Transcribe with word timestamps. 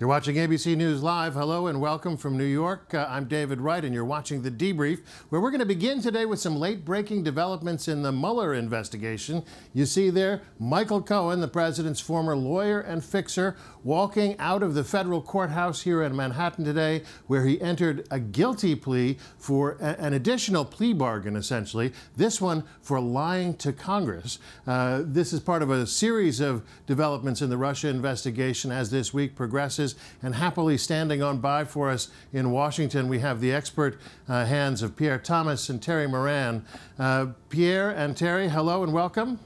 You're 0.00 0.08
watching 0.08 0.36
ABC 0.36 0.76
News 0.76 1.02
Live. 1.02 1.34
Hello 1.34 1.66
and 1.66 1.80
welcome 1.80 2.16
from 2.16 2.38
New 2.38 2.44
York. 2.44 2.94
Uh, 2.94 3.08
I'm 3.10 3.24
David 3.24 3.60
Wright, 3.60 3.84
and 3.84 3.92
you're 3.92 4.04
watching 4.04 4.42
The 4.42 4.50
Debrief, 4.50 5.00
where 5.28 5.40
we're 5.40 5.50
going 5.50 5.58
to 5.58 5.66
begin 5.66 6.00
today 6.00 6.24
with 6.24 6.38
some 6.38 6.54
late 6.54 6.84
breaking 6.84 7.24
developments 7.24 7.88
in 7.88 8.02
the 8.02 8.12
Mueller 8.12 8.54
investigation. 8.54 9.42
You 9.74 9.86
see 9.86 10.10
there 10.10 10.42
Michael 10.60 11.02
Cohen, 11.02 11.40
the 11.40 11.48
president's 11.48 11.98
former 11.98 12.36
lawyer 12.36 12.78
and 12.78 13.04
fixer, 13.04 13.56
walking 13.82 14.38
out 14.38 14.62
of 14.62 14.74
the 14.74 14.84
federal 14.84 15.20
courthouse 15.20 15.82
here 15.82 16.04
in 16.04 16.14
Manhattan 16.14 16.64
today, 16.64 17.02
where 17.26 17.44
he 17.44 17.60
entered 17.60 18.06
a 18.12 18.20
guilty 18.20 18.76
plea 18.76 19.18
for 19.36 19.78
an 19.80 20.12
additional 20.12 20.64
plea 20.64 20.92
bargain, 20.92 21.34
essentially. 21.34 21.92
This 22.16 22.40
one 22.40 22.62
for 22.82 23.00
lying 23.00 23.54
to 23.54 23.72
Congress. 23.72 24.38
Uh, 24.64 25.02
this 25.04 25.32
is 25.32 25.40
part 25.40 25.60
of 25.60 25.70
a 25.70 25.88
series 25.88 26.38
of 26.38 26.62
developments 26.86 27.42
in 27.42 27.50
the 27.50 27.56
Russia 27.56 27.88
investigation 27.88 28.70
as 28.70 28.92
this 28.92 29.12
week 29.12 29.34
progresses. 29.34 29.87
And 30.22 30.34
happily 30.34 30.78
standing 30.78 31.22
on 31.22 31.38
by 31.38 31.64
for 31.64 31.90
us 31.90 32.08
in 32.32 32.50
Washington, 32.50 33.08
we 33.08 33.18
have 33.20 33.40
the 33.40 33.52
expert 33.52 33.98
uh, 34.28 34.44
hands 34.44 34.82
of 34.82 34.96
Pierre 34.96 35.18
Thomas 35.18 35.68
and 35.68 35.82
Terry 35.82 36.06
Moran. 36.06 36.64
Uh, 36.98 37.28
Pierre 37.48 37.90
and 37.90 38.16
Terry, 38.16 38.48
hello 38.48 38.82
and 38.82 38.92
welcome. 38.92 39.38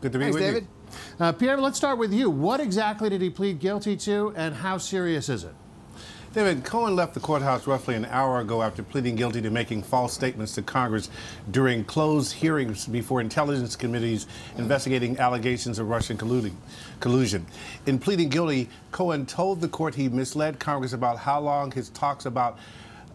Good 0.00 0.12
to 0.12 0.18
be 0.18 0.24
Thanks, 0.24 0.34
with 0.34 0.44
David. 0.44 0.62
you. 0.62 1.24
Uh, 1.24 1.32
Pierre, 1.32 1.56
let's 1.58 1.76
start 1.76 1.98
with 1.98 2.12
you. 2.12 2.30
What 2.30 2.60
exactly 2.60 3.10
did 3.10 3.20
he 3.20 3.30
plead 3.30 3.60
guilty 3.60 3.96
to, 3.98 4.32
and 4.36 4.54
how 4.54 4.78
serious 4.78 5.28
is 5.28 5.44
it? 5.44 5.54
David, 6.32 6.64
Cohen 6.64 6.94
left 6.94 7.14
the 7.14 7.20
courthouse 7.20 7.66
roughly 7.66 7.96
an 7.96 8.04
hour 8.04 8.38
ago 8.38 8.62
after 8.62 8.84
pleading 8.84 9.16
guilty 9.16 9.42
to 9.42 9.50
making 9.50 9.82
false 9.82 10.12
statements 10.12 10.54
to 10.54 10.62
Congress 10.62 11.10
during 11.50 11.82
closed 11.82 12.34
hearings 12.34 12.86
before 12.86 13.20
intelligence 13.20 13.74
committees 13.74 14.28
investigating 14.56 15.18
allegations 15.18 15.80
of 15.80 15.88
Russian 15.88 16.16
collusion. 16.16 17.46
In 17.86 17.98
pleading 17.98 18.28
guilty, 18.28 18.68
Cohen 18.92 19.26
told 19.26 19.60
the 19.60 19.66
court 19.66 19.96
he 19.96 20.08
misled 20.08 20.60
Congress 20.60 20.92
about 20.92 21.18
how 21.18 21.40
long 21.40 21.72
his 21.72 21.88
talks 21.88 22.26
about 22.26 22.56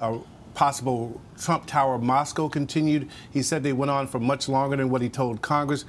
a 0.02 0.20
possible 0.54 1.22
Trump 1.40 1.68
Tower 1.68 1.98
Moscow 1.98 2.50
continued. 2.50 3.08
He 3.32 3.42
said 3.44 3.64
they 3.64 3.72
went 3.72 3.92
on 3.92 4.08
for 4.08 4.20
much 4.20 4.50
longer 4.50 4.76
than 4.76 4.90
what 4.90 5.02
he 5.02 5.08
told 5.08 5.42
Congress. 5.42 5.86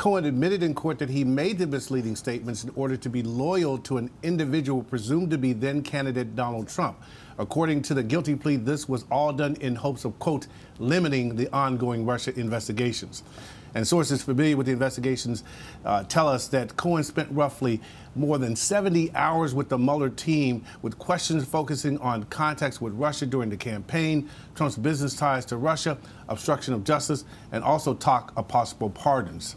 Cohen 0.00 0.24
admitted 0.24 0.62
in 0.62 0.72
court 0.72 0.98
that 1.00 1.10
he 1.10 1.24
made 1.24 1.58
the 1.58 1.66
misleading 1.66 2.16
statements 2.16 2.64
in 2.64 2.70
order 2.74 2.96
to 2.96 3.10
be 3.10 3.22
loyal 3.22 3.76
to 3.76 3.98
an 3.98 4.10
individual 4.22 4.82
presumed 4.82 5.30
to 5.30 5.36
be 5.36 5.52
then 5.52 5.82
candidate 5.82 6.34
Donald 6.34 6.68
Trump. 6.68 6.98
According 7.38 7.82
to 7.82 7.92
the 7.92 8.02
guilty 8.02 8.34
plea, 8.34 8.56
this 8.56 8.88
was 8.88 9.04
all 9.10 9.30
done 9.30 9.56
in 9.60 9.74
hopes 9.74 10.06
of, 10.06 10.18
quote, 10.18 10.46
limiting 10.78 11.36
the 11.36 11.54
ongoing 11.54 12.06
Russia 12.06 12.32
investigations. 12.40 13.24
And 13.74 13.86
sources 13.86 14.22
familiar 14.22 14.56
with 14.56 14.64
the 14.64 14.72
investigations 14.72 15.44
uh, 15.84 16.04
tell 16.04 16.28
us 16.28 16.48
that 16.48 16.78
Cohen 16.78 17.04
spent 17.04 17.30
roughly 17.30 17.82
more 18.14 18.38
than 18.38 18.56
70 18.56 19.14
hours 19.14 19.54
with 19.54 19.68
the 19.68 19.76
Mueller 19.76 20.08
team, 20.08 20.64
with 20.80 20.96
questions 20.96 21.44
focusing 21.44 21.98
on 21.98 22.24
contacts 22.24 22.80
with 22.80 22.94
Russia 22.94 23.26
during 23.26 23.50
the 23.50 23.56
campaign, 23.58 24.30
Trump's 24.54 24.78
business 24.78 25.14
ties 25.14 25.44
to 25.44 25.58
Russia, 25.58 25.98
obstruction 26.30 26.72
of 26.72 26.84
justice, 26.84 27.26
and 27.52 27.62
also 27.62 27.92
talk 27.92 28.32
of 28.38 28.48
possible 28.48 28.88
pardons. 28.88 29.56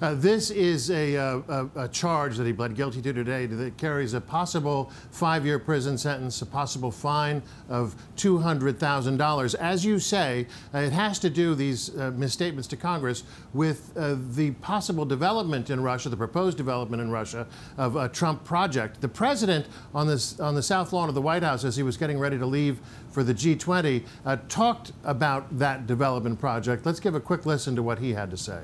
Uh, 0.00 0.14
this 0.14 0.50
is 0.50 0.90
a, 0.90 1.16
uh, 1.16 1.40
a, 1.76 1.84
a 1.84 1.88
charge 1.88 2.36
that 2.36 2.46
he 2.46 2.52
pled 2.52 2.74
guilty 2.74 3.02
to 3.02 3.12
today 3.12 3.46
that 3.46 3.76
carries 3.76 4.14
a 4.14 4.20
possible 4.20 4.90
five 5.10 5.44
year 5.44 5.58
prison 5.58 5.98
sentence, 5.98 6.40
a 6.42 6.46
possible 6.46 6.90
fine 6.90 7.42
of 7.68 7.94
$200,000. 8.16 9.54
As 9.56 9.84
you 9.84 9.98
say, 9.98 10.46
uh, 10.74 10.78
it 10.78 10.92
has 10.92 11.18
to 11.20 11.30
do, 11.30 11.54
these 11.54 11.96
uh, 11.96 12.10
misstatements 12.12 12.68
to 12.68 12.76
Congress, 12.76 13.24
with 13.52 13.92
uh, 13.96 14.16
the 14.30 14.52
possible 14.52 15.04
development 15.04 15.70
in 15.70 15.82
Russia, 15.82 16.08
the 16.08 16.16
proposed 16.16 16.56
development 16.56 17.02
in 17.02 17.10
Russia 17.10 17.46
of 17.76 17.96
a 17.96 18.08
Trump 18.08 18.44
project. 18.44 19.00
The 19.00 19.08
president 19.08 19.66
on, 19.94 20.06
this, 20.06 20.38
on 20.40 20.54
the 20.54 20.62
south 20.62 20.92
lawn 20.92 21.08
of 21.08 21.14
the 21.14 21.22
White 21.22 21.42
House, 21.42 21.64
as 21.64 21.76
he 21.76 21.82
was 21.82 21.96
getting 21.96 22.18
ready 22.18 22.38
to 22.38 22.46
leave 22.46 22.80
for 23.10 23.22
the 23.22 23.34
G20, 23.34 24.04
uh, 24.24 24.36
talked 24.48 24.92
about 25.04 25.58
that 25.58 25.86
development 25.86 26.38
project. 26.40 26.86
Let's 26.86 27.00
give 27.00 27.14
a 27.14 27.20
quick 27.20 27.46
listen 27.46 27.76
to 27.76 27.82
what 27.82 27.98
he 27.98 28.12
had 28.12 28.30
to 28.30 28.36
say. 28.36 28.62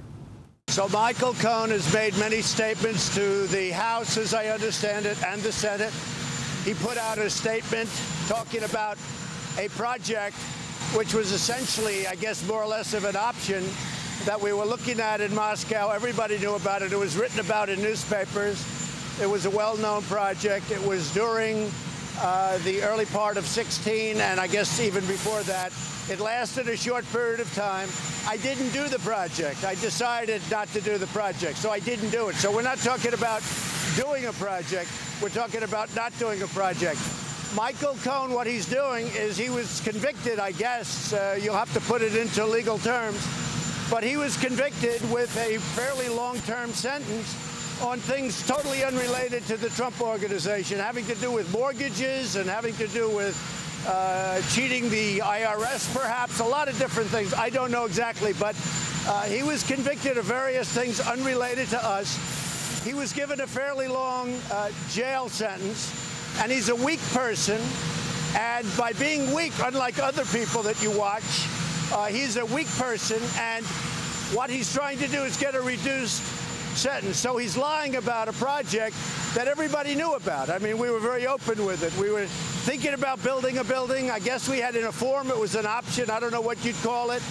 So 0.69 0.87
Michael 0.89 1.33
Cohen 1.35 1.71
has 1.71 1.93
made 1.95 2.17
many 2.19 2.43
statements 2.43 3.13
to 3.15 3.47
the 3.47 3.71
House, 3.71 4.19
as 4.19 4.35
I 4.35 4.49
understand 4.49 5.07
it, 5.07 5.21
and 5.25 5.41
the 5.43 5.51
Senate. 5.51 5.93
He 6.63 6.75
put 6.75 6.99
out 6.99 7.17
a 7.17 7.31
statement 7.31 7.89
talking 8.29 8.63
about 8.63 8.99
a 9.59 9.69
project 9.71 10.37
which 10.95 11.15
was 11.15 11.33
essentially, 11.33 12.07
I 12.07 12.15
guess, 12.15 12.47
more 12.47 12.63
or 12.63 12.67
less 12.67 12.93
of 12.93 13.05
an 13.07 13.17
option 13.17 13.65
that 14.25 14.41
we 14.41 14.53
were 14.53 14.67
looking 14.67 15.01
at 15.01 15.23
in 15.23 15.35
Moscow. 15.35 15.91
Everybody 15.91 16.39
knew 16.39 16.55
about 16.55 16.83
it. 16.83 16.93
It 16.93 16.99
was 16.99 17.17
written 17.17 17.41
about 17.41 17.71
in 17.71 17.81
newspapers. 17.83 18.63
It 19.21 19.29
was 19.29 19.47
a 19.47 19.51
well-known 19.51 20.03
project. 20.03 20.71
It 20.71 20.83
was 20.87 21.13
during 21.15 21.71
uh, 22.21 22.59
the 22.59 22.83
early 22.83 23.07
part 23.07 23.37
of 23.37 23.47
16, 23.47 24.21
and 24.21 24.41
I 24.41 24.47
guess 24.47 24.81
even 24.81 25.05
before 25.07 25.43
that. 25.43 25.73
It 26.11 26.21
lasted 26.21 26.69
a 26.69 26.77
short 26.77 27.05
period 27.13 27.41
of 27.41 27.53
time. 27.55 27.89
I 28.27 28.39
didn't 28.39 28.71
do 28.71 28.89
the 28.89 28.99
project. 29.01 29.65
I 29.65 29.75
decided 29.75 30.41
not 30.51 30.69
to 30.69 30.81
do 30.81 30.99
the 30.99 31.07
project, 31.09 31.59
so 31.59 31.71
I 31.71 31.81
didn't 31.81 32.11
do 32.11 32.29
it. 32.29 32.35
So 32.37 32.51
we're 32.51 32.63
not 32.63 32.79
talking 32.79 33.15
about 33.15 33.43
doing 33.95 34.27
a 34.27 34.33
project. 34.33 34.91
We're 35.21 35.29
talking 35.29 35.63
about 35.63 35.95
not 35.95 36.19
doing 36.19 36.43
a 36.43 36.47
project. 36.49 36.99
Michael 37.55 37.95
Cohen, 38.03 38.33
what 38.33 38.47
he's 38.47 38.67
doing 38.67 39.07
is 39.09 39.37
he 39.37 39.51
was 39.51 39.81
convicted, 39.81 40.39
I 40.39 40.53
guess. 40.53 41.13
Uh, 41.13 41.39
you'll 41.41 41.55
have 41.55 41.73
to 41.75 41.81
put 41.81 42.03
it 42.03 42.17
into 42.17 42.45
legal 42.47 42.79
terms. 42.79 43.27
But 43.91 44.05
he 44.05 44.17
was 44.17 44.37
convicted 44.37 45.01
with 45.11 45.35
a 45.39 45.59
fairly 45.59 46.09
long-term 46.09 46.73
sentence 46.73 47.48
on 47.83 47.99
things 48.01 48.45
totally 48.47 48.83
unrelated 48.83 49.45
to 49.47 49.57
the 49.57 49.69
Trump 49.71 50.01
organization, 50.01 50.79
having 50.79 51.07
to 51.07 51.15
do 51.17 51.31
with 51.31 51.51
mortgages 51.53 52.37
and 52.37 52.49
having 52.49 52.75
to 52.75 52.89
do 52.89 53.09
with 53.11 53.37
uh, 53.87 54.41
cheating 54.51 54.89
the 54.91 55.21
IRS, 55.21 55.95
perhaps, 55.95 56.41
a 56.41 56.45
lot 56.45 56.69
of 56.69 56.77
different 56.79 57.09
things. 57.09 57.33
I 57.35 57.51
don't 57.51 57.71
know 57.71 57.85
exactly, 57.85 58.33
but 58.33 58.57
uh, 59.07 59.23
he 59.23 59.43
was 59.43 59.63
convicted 59.63 60.19
of 60.19 60.25
various 60.25 60.69
things 60.69 61.01
unrelated 61.01 61.69
to 61.69 61.85
us. 61.85 62.85
He 62.85 62.95
was 62.95 63.13
given 63.13 63.41
a 63.41 63.47
fairly 63.47 63.87
long 63.87 64.35
uh, 64.51 64.71
jail 64.91 65.29
sentence, 65.29 65.93
and 66.41 66.51
he's 66.51 66.69
a 66.71 66.77
weak 66.77 67.01
person. 67.13 67.61
And 68.35 68.67
by 68.77 68.93
being 68.95 69.33
weak, 69.35 69.53
unlike 69.63 69.99
other 70.01 70.25
people 70.27 70.63
that 70.63 70.83
you 70.83 70.91
watch, 70.91 71.47
uh, 71.93 72.07
he's 72.07 72.37
a 72.37 72.47
weak 72.47 72.69
person, 72.77 73.23
and 73.39 73.65
what 74.35 74.51
he's 74.51 74.73
trying 74.75 74.99
to 74.99 75.07
do 75.07 75.23
is 75.23 75.37
get 75.37 75.55
a 75.55 75.61
reduced 75.61 76.23
sentence. 76.79 77.17
So 77.19 77.37
he's 77.37 77.57
lying 77.57 77.97
about 77.97 78.29
a 78.29 78.33
project 78.33 78.97
that 79.35 79.49
everybody 79.49 79.95
knew 79.95 80.15
about. 80.15 80.49
I 80.49 80.59
mean, 80.59 80.79
we 80.79 80.91
were 80.91 81.01
very 81.01 81.27
open 81.27 81.65
with 81.65 81.83
it. 81.83 81.95
We 82.01 82.11
were 82.11 82.27
thinking 82.65 82.95
about 82.95 83.23
building 83.23 83.59
a 83.59 83.65
building. 83.65 84.11
I 84.11 84.21
guess 84.21 84.49
we 84.49 84.59
had 84.59 84.77
in 84.77 84.85
a 84.85 84.93
form, 84.93 85.31
it 85.31 85.39
was 85.39 85.55
an 85.55 85.67
option. 85.67 86.11
I 86.11 86.21
don't 86.21 86.33
know 86.33 86.41
what 86.41 86.65
you'd 86.65 86.81
call 86.83 87.11
it. 87.11 87.23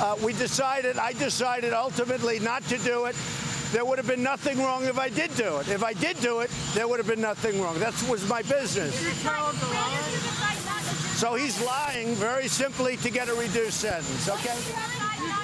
Uh, 0.00 0.16
we 0.22 0.32
decided, 0.32 0.98
I 0.98 1.12
decided 1.12 1.72
ultimately 1.72 2.38
not 2.38 2.62
to 2.64 2.78
do 2.78 3.04
it. 3.04 3.16
There 3.72 3.84
would 3.84 3.98
have 3.98 4.06
been 4.06 4.22
nothing 4.22 4.58
wrong 4.58 4.84
if 4.84 4.98
I 4.98 5.08
did 5.08 5.34
do 5.36 5.58
it. 5.58 5.68
If 5.68 5.82
I 5.82 5.92
did 5.92 6.18
do 6.20 6.40
it, 6.40 6.50
there 6.74 6.88
would 6.88 6.98
have 6.98 7.08
been 7.08 7.20
nothing 7.20 7.60
wrong. 7.60 7.78
That 7.78 7.94
was 8.08 8.26
my 8.28 8.42
business. 8.42 8.94
So 11.16 11.34
he's 11.34 11.60
lying 11.64 12.14
very 12.14 12.48
simply 12.48 12.96
to 12.98 13.10
get 13.10 13.28
a 13.28 13.34
reduced 13.34 13.80
sentence, 13.80 14.28
okay? 14.28 14.56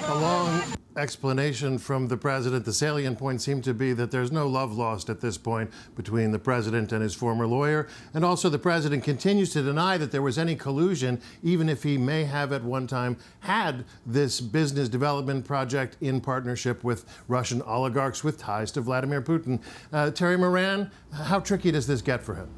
A 0.07 0.15
long 0.19 0.61
explanation 0.97 1.77
from 1.77 2.07
the 2.07 2.17
president. 2.17 2.65
The 2.65 2.73
salient 2.73 3.17
point 3.17 3.41
seemed 3.41 3.63
to 3.65 3.73
be 3.73 3.93
that 3.93 4.11
there's 4.11 4.31
no 4.31 4.47
love 4.47 4.73
lost 4.77 5.09
at 5.09 5.21
this 5.21 5.37
point 5.37 5.71
between 5.95 6.31
the 6.31 6.39
president 6.39 6.91
and 6.91 7.01
his 7.01 7.13
former 7.13 7.47
lawyer. 7.47 7.87
And 8.13 8.23
also, 8.23 8.49
the 8.49 8.59
president 8.59 9.03
continues 9.03 9.51
to 9.53 9.61
deny 9.61 9.97
that 9.97 10.11
there 10.11 10.21
was 10.21 10.37
any 10.37 10.55
collusion, 10.55 11.21
even 11.41 11.69
if 11.69 11.83
he 11.83 11.97
may 11.97 12.25
have 12.25 12.51
at 12.51 12.63
one 12.63 12.87
time 12.87 13.17
had 13.41 13.85
this 14.05 14.39
business 14.39 14.89
development 14.89 15.45
project 15.45 15.97
in 16.01 16.21
partnership 16.21 16.83
with 16.83 17.05
Russian 17.27 17.61
oligarchs 17.63 18.23
with 18.23 18.37
ties 18.37 18.71
to 18.71 18.81
Vladimir 18.81 19.21
Putin. 19.21 19.61
Uh, 19.91 20.11
Terry 20.11 20.37
Moran, 20.37 20.91
how 21.11 21.39
tricky 21.39 21.71
does 21.71 21.87
this 21.87 22.01
get 22.01 22.21
for 22.21 22.35
him? 22.35 22.49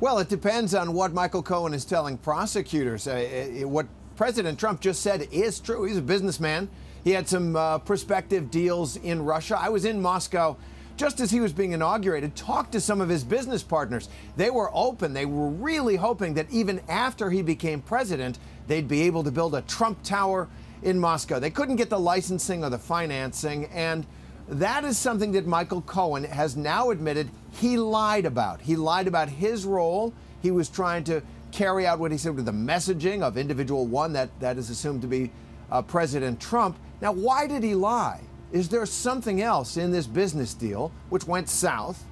Well, 0.00 0.18
it 0.18 0.28
depends 0.28 0.74
on 0.74 0.94
what 0.94 1.12
Michael 1.12 1.44
Cohen 1.44 1.74
is 1.74 1.84
telling 1.84 2.18
prosecutors. 2.18 3.06
Uh, 3.06 3.60
uh, 3.62 3.68
what 3.68 3.86
President 4.16 4.58
Trump 4.58 4.80
just 4.80 5.00
said 5.00 5.28
is 5.30 5.60
true. 5.60 5.84
He's 5.84 5.96
a 5.96 6.02
businessman. 6.02 6.68
He 7.04 7.10
had 7.10 7.28
some 7.28 7.56
uh, 7.56 7.78
prospective 7.78 8.50
deals 8.50 8.96
in 8.96 9.24
Russia. 9.24 9.58
I 9.60 9.68
was 9.68 9.84
in 9.84 10.00
Moscow 10.00 10.56
just 10.96 11.20
as 11.20 11.30
he 11.30 11.40
was 11.40 11.52
being 11.52 11.72
inaugurated, 11.72 12.36
talked 12.36 12.72
to 12.72 12.80
some 12.80 13.00
of 13.00 13.08
his 13.08 13.24
business 13.24 13.62
partners. 13.62 14.08
They 14.36 14.50
were 14.50 14.70
open. 14.72 15.12
They 15.12 15.26
were 15.26 15.48
really 15.48 15.96
hoping 15.96 16.34
that 16.34 16.50
even 16.50 16.80
after 16.88 17.30
he 17.30 17.42
became 17.42 17.80
president, 17.80 18.38
they'd 18.66 18.88
be 18.88 19.02
able 19.02 19.24
to 19.24 19.30
build 19.30 19.54
a 19.54 19.62
Trump 19.62 20.02
Tower 20.02 20.48
in 20.82 20.98
Moscow. 20.98 21.38
They 21.38 21.50
couldn't 21.50 21.76
get 21.76 21.90
the 21.90 21.98
licensing 21.98 22.62
or 22.62 22.70
the 22.70 22.78
financing, 22.78 23.66
and 23.66 24.06
that 24.48 24.84
is 24.84 24.98
something 24.98 25.32
that 25.32 25.46
Michael 25.46 25.82
Cohen 25.82 26.24
has 26.24 26.56
now 26.56 26.90
admitted 26.90 27.30
he 27.52 27.76
lied 27.76 28.26
about. 28.26 28.60
He 28.60 28.76
lied 28.76 29.06
about 29.06 29.28
his 29.28 29.64
role. 29.64 30.12
He 30.42 30.50
was 30.50 30.68
trying 30.68 31.04
to 31.04 31.22
carry 31.52 31.86
out 31.86 31.98
what 31.98 32.12
he 32.12 32.18
said 32.18 32.34
with 32.34 32.46
the 32.46 32.52
messaging 32.52 33.22
of 33.22 33.36
individual 33.36 33.86
one 33.86 34.12
that, 34.14 34.30
that 34.40 34.58
is 34.58 34.70
assumed 34.70 35.02
to 35.02 35.08
be 35.08 35.30
uh, 35.70 35.82
President 35.82 36.40
Trump. 36.40 36.78
Now, 37.02 37.10
why 37.10 37.48
did 37.48 37.64
he 37.64 37.74
lie? 37.74 38.20
Is 38.52 38.68
there 38.68 38.86
something 38.86 39.42
else 39.42 39.76
in 39.76 39.90
this 39.90 40.06
business 40.06 40.54
deal 40.54 40.92
which 41.08 41.26
went 41.26 41.48
south 41.48 42.04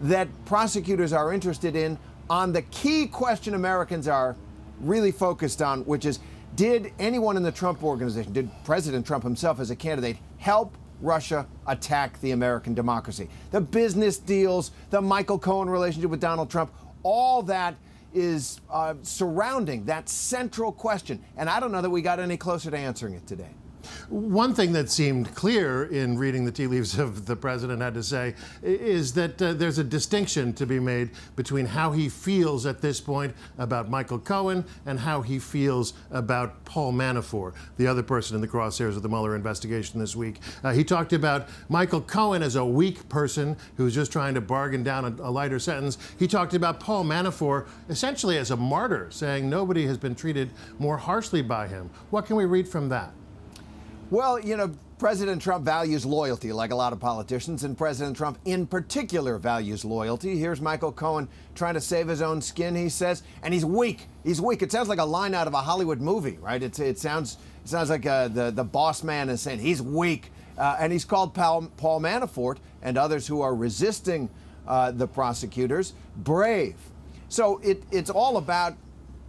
that 0.00 0.26
prosecutors 0.46 1.12
are 1.12 1.32
interested 1.32 1.76
in 1.76 1.96
on 2.28 2.52
the 2.52 2.62
key 2.62 3.06
question 3.06 3.54
Americans 3.54 4.08
are 4.08 4.34
really 4.80 5.12
focused 5.12 5.62
on, 5.62 5.82
which 5.84 6.04
is 6.04 6.18
did 6.56 6.92
anyone 6.98 7.36
in 7.36 7.44
the 7.44 7.52
Trump 7.52 7.84
organization, 7.84 8.32
did 8.32 8.50
President 8.64 9.06
Trump 9.06 9.22
himself 9.22 9.60
as 9.60 9.70
a 9.70 9.76
candidate, 9.76 10.16
help 10.38 10.76
Russia 11.00 11.46
attack 11.68 12.20
the 12.20 12.32
American 12.32 12.74
democracy? 12.74 13.28
The 13.52 13.60
business 13.60 14.18
deals, 14.18 14.72
the 14.90 15.00
Michael 15.00 15.38
Cohen 15.38 15.70
relationship 15.70 16.10
with 16.10 16.20
Donald 16.20 16.50
Trump, 16.50 16.72
all 17.04 17.42
that 17.44 17.76
is 18.12 18.60
uh, 18.70 18.94
surrounding 19.02 19.84
that 19.84 20.08
central 20.08 20.72
question. 20.72 21.22
And 21.36 21.48
I 21.48 21.60
don't 21.60 21.70
know 21.70 21.80
that 21.80 21.90
we 21.90 22.02
got 22.02 22.18
any 22.18 22.36
closer 22.36 22.72
to 22.72 22.76
answering 22.76 23.14
it 23.14 23.26
today. 23.26 23.54
One 24.08 24.54
thing 24.54 24.72
that 24.72 24.90
seemed 24.90 25.34
clear 25.34 25.84
in 25.84 26.18
reading 26.18 26.44
the 26.44 26.52
tea 26.52 26.66
leaves 26.66 26.98
of 26.98 27.26
the 27.26 27.36
president 27.36 27.80
had 27.80 27.94
to 27.94 28.02
say 28.02 28.34
is 28.62 29.14
that 29.14 29.40
uh, 29.40 29.52
there's 29.54 29.78
a 29.78 29.84
distinction 29.84 30.52
to 30.54 30.66
be 30.66 30.78
made 30.78 31.10
between 31.36 31.66
how 31.66 31.92
he 31.92 32.08
feels 32.08 32.66
at 32.66 32.80
this 32.80 33.00
point 33.00 33.34
about 33.58 33.88
Michael 33.90 34.18
Cohen 34.18 34.64
and 34.86 34.98
how 34.98 35.22
he 35.22 35.38
feels 35.38 35.94
about 36.10 36.64
Paul 36.64 36.92
Manafort, 36.92 37.54
the 37.76 37.86
other 37.86 38.02
person 38.02 38.34
in 38.34 38.40
the 38.40 38.48
crosshairs 38.48 38.96
of 38.96 39.02
the 39.02 39.08
Mueller 39.08 39.36
investigation 39.36 39.98
this 40.00 40.14
week. 40.16 40.40
Uh, 40.62 40.72
he 40.72 40.84
talked 40.84 41.12
about 41.12 41.48
Michael 41.68 42.00
Cohen 42.00 42.42
as 42.42 42.56
a 42.56 42.64
weak 42.64 43.08
person 43.08 43.56
who's 43.76 43.94
just 43.94 44.12
trying 44.12 44.34
to 44.34 44.40
bargain 44.40 44.82
down 44.82 45.04
a, 45.04 45.28
a 45.28 45.30
lighter 45.30 45.58
sentence. 45.58 45.98
He 46.18 46.26
talked 46.26 46.54
about 46.54 46.80
Paul 46.80 47.04
Manafort 47.04 47.68
essentially 47.88 48.38
as 48.38 48.50
a 48.50 48.56
martyr, 48.56 49.08
saying 49.10 49.48
nobody 49.48 49.86
has 49.86 49.98
been 49.98 50.14
treated 50.14 50.50
more 50.78 50.96
harshly 50.96 51.42
by 51.42 51.68
him. 51.68 51.90
What 52.10 52.26
can 52.26 52.36
we 52.36 52.44
read 52.44 52.68
from 52.68 52.88
that? 52.90 53.12
Well, 54.12 54.38
you 54.38 54.58
know, 54.58 54.70
President 54.98 55.40
Trump 55.40 55.64
values 55.64 56.04
loyalty 56.04 56.52
like 56.52 56.70
a 56.70 56.74
lot 56.74 56.92
of 56.92 57.00
politicians, 57.00 57.64
and 57.64 57.78
President 57.78 58.14
Trump 58.14 58.38
in 58.44 58.66
particular 58.66 59.38
values 59.38 59.86
loyalty. 59.86 60.36
Here's 60.36 60.60
Michael 60.60 60.92
Cohen 60.92 61.30
trying 61.54 61.72
to 61.72 61.80
save 61.80 62.08
his 62.08 62.20
own 62.20 62.42
skin, 62.42 62.74
he 62.74 62.90
says, 62.90 63.22
and 63.42 63.54
he's 63.54 63.64
weak. 63.64 64.08
He's 64.22 64.38
weak. 64.38 64.60
It 64.60 64.70
sounds 64.70 64.90
like 64.90 64.98
a 64.98 65.04
line 65.04 65.32
out 65.32 65.46
of 65.46 65.54
a 65.54 65.62
Hollywood 65.62 66.02
movie, 66.02 66.36
right? 66.42 66.62
It, 66.62 66.78
it 66.78 66.98
sounds 66.98 67.38
it 67.64 67.70
sounds 67.70 67.88
like 67.88 68.04
uh, 68.04 68.28
the, 68.28 68.50
the 68.50 68.64
boss 68.64 69.02
man 69.02 69.30
is 69.30 69.40
saying 69.40 69.60
he's 69.60 69.80
weak. 69.80 70.30
Uh, 70.58 70.76
and 70.78 70.92
he's 70.92 71.06
called 71.06 71.32
Paul, 71.32 71.72
Paul, 71.78 71.98
Manafort 71.98 72.58
and 72.82 72.98
others 72.98 73.26
who 73.26 73.40
are 73.40 73.54
resisting 73.54 74.28
uh, 74.68 74.90
the 74.90 75.08
prosecutors 75.08 75.94
brave. 76.18 76.76
So 77.30 77.62
it, 77.64 77.82
it's 77.90 78.10
all 78.10 78.36
about 78.36 78.76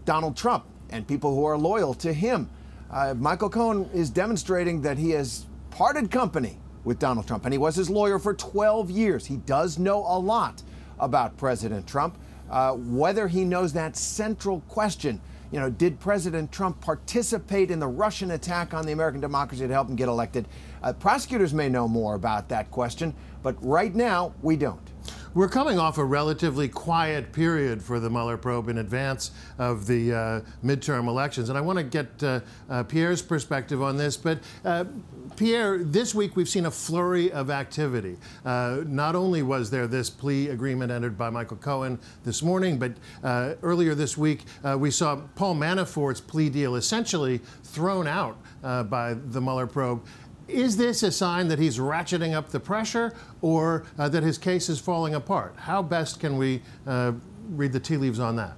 Donald 0.03 0.35
Trump 0.35 0.65
and 0.89 1.07
people 1.07 1.33
who 1.33 1.45
are 1.45 1.57
loyal 1.57 1.94
to 1.94 2.12
him. 2.12 2.50
Uh, 2.94 3.16
Michael 3.16 3.50
Cohen 3.50 3.90
is 3.92 4.12
demonstrating 4.12 4.84
that 4.84 5.00
he 5.00 5.10
has 5.10 5.48
parted 5.72 6.12
company 6.12 6.60
with 6.84 7.00
Donald 7.00 7.25
Trump, 7.25 7.44
and 7.44 7.51
he 7.51 7.57
was 7.57 7.75
his 7.75 7.90
lawyer 7.90 8.19
for 8.19 8.36
12 8.36 8.92
years. 8.92 9.25
He 9.25 9.38
does 9.38 9.80
know 9.80 10.06
a 10.06 10.19
lot 10.19 10.62
about 11.00 11.36
President 11.36 11.88
Trump. 11.88 12.19
Uh, 12.51 12.74
whether 12.74 13.28
he 13.28 13.45
knows 13.45 13.74
that 13.74 13.98
central 13.98 14.60
question, 14.69 15.19
you 15.51 15.60
know, 15.60 15.72
did 15.72 16.00
President 16.00 16.51
Trump 16.51 16.80
participate 16.81 17.72
in 17.72 17.80
the 17.80 17.88
Russian 17.88 18.30
attack 18.30 18.75
on 18.75 18.86
the 18.86 18.92
American 18.92 19.22
democracy 19.22 19.66
to 19.66 19.74
help 19.74 19.90
him 19.90 19.95
get 19.95 20.07
elected? 20.07 20.48
Uh, 20.84 20.94
prosecutors 20.94 21.51
may 21.51 21.69
know 21.69 21.88
more 21.88 22.13
about 22.13 22.48
that 22.50 22.69
question, 22.69 23.16
but 23.42 23.56
right 23.66 23.95
now 23.95 24.36
we 24.44 24.56
don't. 24.56 24.93
We're 25.35 25.50
coming 25.50 25.80
off 25.80 25.97
a 25.97 26.06
relatively 26.06 26.68
quiet 26.68 27.33
period 27.33 27.81
for 27.81 28.00
the 28.00 28.07
Mueller 28.07 28.38
probe 28.38 28.69
in 28.69 28.77
advance 28.77 29.31
of 29.57 29.88
the 29.88 30.13
uh, 30.13 30.41
midterm 30.63 31.07
elections. 31.07 31.50
And 31.50 31.57
I 31.57 31.62
want 31.62 31.77
to 31.80 31.83
get 31.83 32.24
uh, 32.24 32.41
uh, 32.69 32.83
Pierre's 32.83 33.24
perspective 33.24 33.81
on 33.81 33.97
this. 33.97 34.15
But 34.15 34.41
uh, 34.63 34.85
Pierre, 35.35 35.80
this 35.80 36.13
week 36.13 36.35
we've 36.35 36.47
seen 36.47 36.68
a 36.68 36.71
flurry 36.71 37.31
of 37.31 37.50
activity. 37.50 38.18
Uh, 38.45 38.81
not 38.85 39.15
only 39.15 39.41
was 39.41 39.71
there 39.71 39.88
this 39.88 40.07
plea 40.07 40.50
agreement 40.50 40.91
entered 40.91 41.18
by 41.18 41.31
Michael 41.31 41.57
Cohen 41.57 41.97
this 42.24 42.44
morning, 42.44 42.77
but 42.77 42.91
uh, 43.24 43.56
earlier 43.63 43.95
this 43.95 44.15
week 44.15 44.44
we 44.77 44.91
saw 44.91 45.15
Paul 45.33 45.56
Manafort's 45.56 46.21
plea 46.21 46.50
deal 46.50 46.75
essentially 46.75 47.39
thrown 47.63 48.06
out 48.06 48.38
by 48.62 49.15
the 49.15 49.41
Mueller 49.41 49.65
probe. 49.65 50.06
Is 50.54 50.78
this 50.78 51.02
a 51.02 51.12
sign 51.12 51.48
that 51.48 51.58
he's 51.58 51.80
ratcheting 51.80 52.34
up 52.34 52.50
the 52.50 52.60
pressure 52.60 53.16
or 53.42 53.86
uh, 53.98 54.08
that 54.10 54.22
his 54.22 54.38
case 54.38 54.70
is 54.70 54.80
falling 54.80 55.16
apart? 55.16 55.56
How 55.58 55.82
best 55.82 56.20
can 56.20 56.38
we 56.38 56.62
uh, 56.86 57.14
read 57.50 57.74
the 57.74 57.80
tea 57.80 57.98
leaves 57.98 58.20
on 58.20 58.36
that? 58.36 58.54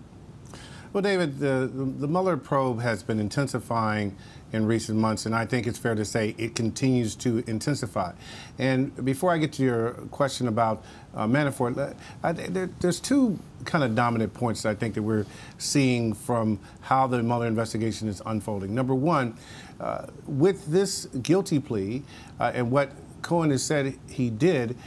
Well, 0.92 1.02
David, 1.02 1.40
the, 1.40 1.70
the 1.74 2.08
Mueller 2.08 2.38
probe 2.38 2.82
has 2.82 3.04
been 3.04 3.20
intensifying 3.20 4.16
in 4.54 4.66
recent 4.66 4.98
months, 4.98 5.26
and 5.26 5.36
I 5.36 5.46
think 5.46 5.68
it's 5.68 5.78
fair 5.78 5.96
to 5.96 6.06
say 6.06 6.36
it 6.38 6.56
continues 6.56 7.16
to 7.18 7.44
intensify. 7.48 8.14
And 8.58 9.04
before 9.04 9.32
I 9.32 9.38
get 9.38 9.52
to 9.54 9.64
your 9.64 9.92
question 10.12 10.48
about 10.48 10.84
uh, 11.14 11.28
Manafort, 11.28 11.96
I, 12.24 12.32
there, 12.32 12.70
there's 12.80 13.02
two 13.02 13.38
kind 13.66 13.84
of 13.84 13.96
dominant 13.96 14.34
points 14.34 14.62
that 14.62 14.70
I 14.70 14.76
think 14.76 14.94
that 14.94 15.04
we're 15.04 15.26
seeing 15.58 16.14
from 16.14 16.60
how 16.82 17.08
the 17.08 17.22
Mueller 17.22 17.48
investigation 17.48 18.08
is 18.08 18.22
unfolding. 18.26 18.74
Number 18.74 18.96
one, 18.96 19.38
uh, 19.80 20.08
with 20.26 20.66
this 20.68 21.06
guilty 21.22 21.60
plea 21.60 22.04
uh, 22.40 22.52
and 22.54 22.72
what 22.72 22.92
Cohen 23.22 23.52
has 23.52 23.64
said 23.64 23.98
he 24.10 24.30
did, 24.30 24.78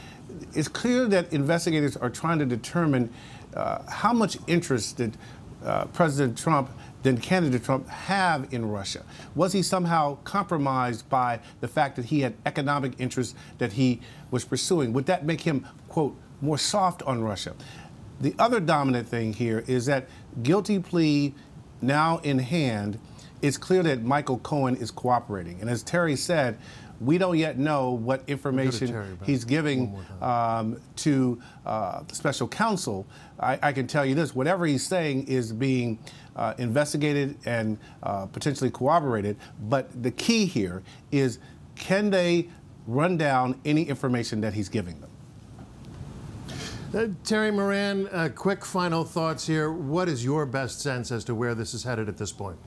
it's 0.53 0.67
clear 0.67 1.07
that 1.07 1.31
investigators 1.33 1.97
are 1.97 2.09
trying 2.09 2.39
to 2.39 2.45
determine 2.45 3.11
uh, 3.55 3.81
how 3.89 4.13
much 4.13 4.37
interest 4.47 4.97
did 4.97 5.17
uh, 5.63 5.85
President 5.85 6.37
Trump 6.37 6.69
than 7.03 7.17
candidate 7.17 7.63
Trump 7.63 7.87
have 7.87 8.53
in 8.53 8.69
Russia? 8.69 9.03
Was 9.35 9.53
he 9.53 9.61
somehow 9.61 10.17
compromised 10.23 11.09
by 11.09 11.39
the 11.61 11.67
fact 11.67 11.95
that 11.95 12.05
he 12.05 12.21
had 12.21 12.33
economic 12.45 12.93
interests 12.99 13.35
that 13.57 13.73
he 13.73 14.01
was 14.31 14.45
pursuing? 14.45 14.93
Would 14.93 15.05
that 15.05 15.25
make 15.25 15.41
him, 15.41 15.65
quote, 15.87 16.15
more 16.41 16.57
soft 16.57 17.01
on 17.03 17.21
Russia? 17.21 17.55
The 18.21 18.35
other 18.37 18.59
dominant 18.59 19.07
thing 19.07 19.33
here 19.33 19.63
is 19.67 19.85
that 19.85 20.07
guilty 20.43 20.79
plea 20.79 21.33
now 21.81 22.17
in 22.19 22.39
hand, 22.39 22.99
it's 23.41 23.57
clear 23.57 23.83
that 23.83 24.03
Michael 24.03 24.39
Cohen 24.39 24.75
is 24.75 24.91
cooperating. 24.91 25.61
And 25.61 25.69
as 25.69 25.83
Terry 25.83 26.15
said, 26.15 26.57
we 26.99 27.17
don't 27.17 27.37
yet 27.37 27.57
know 27.57 27.91
what 27.91 28.23
information 28.27 29.17
he's 29.25 29.45
giving 29.45 29.97
um, 30.21 30.81
to 30.97 31.41
uh, 31.65 32.03
the 32.07 32.15
special 32.15 32.47
counsel. 32.47 33.07
I, 33.39 33.57
I, 33.61 33.71
can 33.71 33.87
tell 33.87 34.05
you 34.05 34.15
this 34.15 34.35
whatever 34.35 34.65
he's 34.65 34.85
saying 34.85 35.27
is 35.27 35.53
being 35.53 35.97
uh, 36.35 36.55
investigated 36.57 37.37
and 37.45 37.77
uh, 38.03 38.25
potentially 38.25 38.69
corroborated. 38.69 39.37
But 39.61 40.03
the 40.03 40.11
key 40.11 40.45
here 40.45 40.83
is 41.11 41.39
can 41.75 42.09
they 42.09 42.49
run 42.85 43.17
down 43.17 43.59
any 43.63 43.83
information 43.83 44.41
that 44.41 44.53
he's 44.53 44.67
giving 44.67 44.99
them? 44.99 45.09
Uh, 46.93 47.07
Terry 47.23 47.51
Moran, 47.51 48.07
uh, 48.07 48.29
quick 48.35 48.65
final 48.65 49.05
thoughts 49.05 49.45
here. 49.45 49.71
What 49.71 50.09
is 50.09 50.25
your 50.25 50.45
best 50.45 50.81
sense 50.81 51.11
as 51.11 51.23
to 51.25 51.35
where 51.35 51.53
this 51.53 51.73
is 51.73 51.83
headed 51.83 52.09
at 52.09 52.17
this 52.17 52.31
point? 52.31 52.57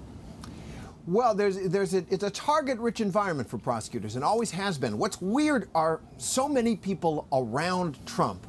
Well, 1.07 1.35
there's, 1.35 1.59
there's 1.69 1.95
a, 1.95 2.05
it's 2.11 2.23
a 2.23 2.31
target-rich 2.31 3.01
environment 3.01 3.51
for 3.51 3.59
prosecutors, 3.59 4.15
and 4.15 4.25
always 4.25 4.53
has 4.53 4.79
been. 4.79 4.99
What's 4.99 5.21
weird 5.21 5.69
are 5.75 6.01
so 6.17 6.49
many 6.49 6.77
people 6.77 7.27
around 7.33 8.05
Trump 8.07 8.47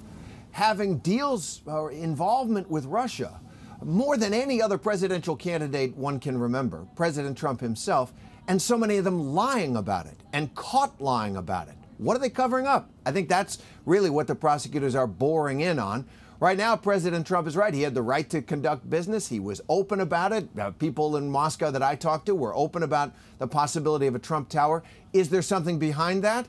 having 0.51 0.99
deals 0.99 1.61
or 1.65 1.91
involvement 1.91 2.69
with 2.69 2.85
Russia, 2.85 3.39
more 3.83 4.17
than 4.17 4.35
any 4.35 4.61
other 4.61 4.77
presidential 4.77 5.35
candidate 5.35 5.97
one 5.97 6.19
can 6.19 6.37
remember, 6.37 6.85
President 6.95 7.35
Trump 7.35 7.59
himself, 7.59 8.13
and 8.47 8.61
so 8.61 8.77
many 8.77 8.97
of 8.97 9.03
them 9.03 9.33
lying 9.33 9.75
about 9.75 10.05
it 10.05 10.17
and 10.31 10.53
caught 10.53 11.01
lying 11.01 11.37
about 11.37 11.67
it. 11.67 11.75
What 11.97 12.15
are 12.15 12.19
they 12.19 12.29
covering 12.29 12.67
up? 12.67 12.91
I 13.03 13.11
think 13.11 13.29
that's 13.29 13.57
really 13.85 14.11
what 14.11 14.27
the 14.27 14.35
prosecutors 14.35 14.93
are 14.93 15.07
boring 15.07 15.61
in 15.61 15.79
on. 15.79 16.05
Right 16.39 16.57
now, 16.57 16.75
President 16.75 17.25
Trump 17.25 17.47
is 17.47 17.55
right. 17.55 17.73
He 17.73 17.83
had 17.83 17.93
the 17.93 18.01
right 18.01 18.29
to 18.29 18.41
conduct 18.41 18.89
business. 18.89 19.29
He 19.29 19.39
was 19.39 19.61
open 19.69 19.99
about 19.99 20.33
it. 20.33 20.47
Uh, 20.59 20.71
people 20.71 21.15
in 21.15 21.29
Moscow 21.29 21.71
that 21.71 21.83
I 21.83 21.95
talked 21.95 22.25
to 22.25 22.35
were 22.35 22.55
open 22.55 22.83
about 22.83 23.13
the 23.37 23.47
possibility 23.47 24.07
of 24.07 24.15
a 24.15 24.19
Trump 24.19 24.49
Tower. 24.49 24.83
Is 25.13 25.29
there 25.29 25.41
something 25.41 25.79
behind 25.79 26.23
that? 26.23 26.47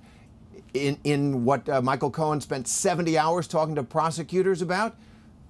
In, 0.72 0.98
in 1.04 1.44
what 1.44 1.68
uh, 1.68 1.80
Michael 1.82 2.10
Cohen 2.10 2.40
spent 2.40 2.66
70 2.66 3.16
hours 3.16 3.46
talking 3.46 3.76
to 3.76 3.84
prosecutors 3.84 4.62
about? 4.62 4.96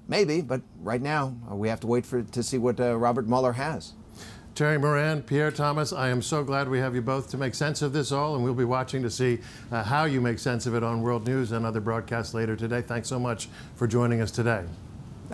Maybe, 0.08 0.42
but 0.42 0.60
right 0.82 1.00
now 1.00 1.34
uh, 1.50 1.54
we 1.54 1.68
have 1.68 1.80
to 1.80 1.86
wait 1.86 2.04
for 2.04 2.22
to 2.22 2.42
see 2.42 2.58
what 2.58 2.78
uh, 2.78 2.96
Robert 2.96 3.26
Mueller 3.26 3.52
has. 3.52 3.92
Terry 4.54 4.78
Moran, 4.78 5.22
Pierre 5.22 5.50
Thomas, 5.50 5.92
I 5.92 6.10
am 6.10 6.22
so 6.22 6.44
glad 6.44 6.68
we 6.68 6.78
have 6.78 6.94
you 6.94 7.02
both 7.02 7.28
to 7.30 7.36
make 7.36 7.56
sense 7.56 7.82
of 7.82 7.92
this 7.92 8.12
all, 8.12 8.36
and 8.36 8.44
we'll 8.44 8.54
be 8.54 8.64
watching 8.64 9.02
to 9.02 9.10
see 9.10 9.40
uh, 9.72 9.82
how 9.82 10.04
you 10.04 10.20
make 10.20 10.38
sense 10.38 10.64
of 10.66 10.76
it 10.76 10.84
on 10.84 11.02
World 11.02 11.26
News 11.26 11.50
and 11.50 11.66
other 11.66 11.80
broadcasts 11.80 12.34
later 12.34 12.54
today. 12.54 12.80
Thanks 12.80 13.08
so 13.08 13.18
much 13.18 13.48
for 13.74 13.88
joining 13.88 14.20
us 14.20 14.30
today. 14.30 14.64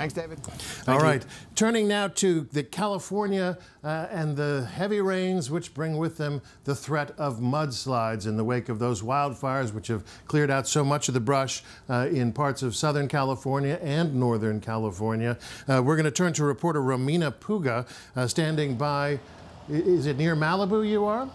Thanks, 0.01 0.15
David. 0.15 0.43
Thank 0.43 0.89
All 0.99 1.05
right. 1.05 1.23
You. 1.23 1.29
Turning 1.55 1.87
now 1.87 2.09
to 2.09 2.49
the 2.53 2.63
California 2.63 3.59
uh, 3.85 4.07
and 4.11 4.35
the 4.35 4.67
heavy 4.73 5.03
rains, 5.03 5.51
which 5.51 5.75
bring 5.75 5.99
with 5.99 6.17
them 6.17 6.41
the 6.65 6.75
threat 6.75 7.11
of 7.19 7.41
mudslides 7.41 8.27
in 8.27 8.39
the 8.39 8.45
wake 8.45 8.71
of 8.71 8.79
those 8.79 9.03
wildfires, 9.03 9.75
which 9.75 9.89
have 9.89 10.03
cleared 10.27 10.51
out 10.51 10.67
so 10.67 10.83
much 10.83 11.09
of 11.09 11.13
the 11.13 11.21
brush 11.21 11.63
uh, 11.91 12.09
in 12.11 12.33
parts 12.33 12.63
of 12.63 12.75
Southern 12.75 13.09
California 13.09 13.79
and 13.83 14.15
Northern 14.15 14.59
California. 14.59 15.37
Uh, 15.69 15.83
we're 15.85 15.97
going 15.97 16.05
to 16.05 16.11
turn 16.11 16.33
to 16.33 16.45
reporter 16.45 16.81
Romina 16.81 17.31
Puga, 17.31 17.87
uh, 18.17 18.27
standing 18.27 18.77
by. 18.77 19.21
Is 19.69 20.07
it 20.07 20.17
near 20.17 20.35
Malibu 20.35 20.89
you 20.89 21.05
are? 21.05 21.29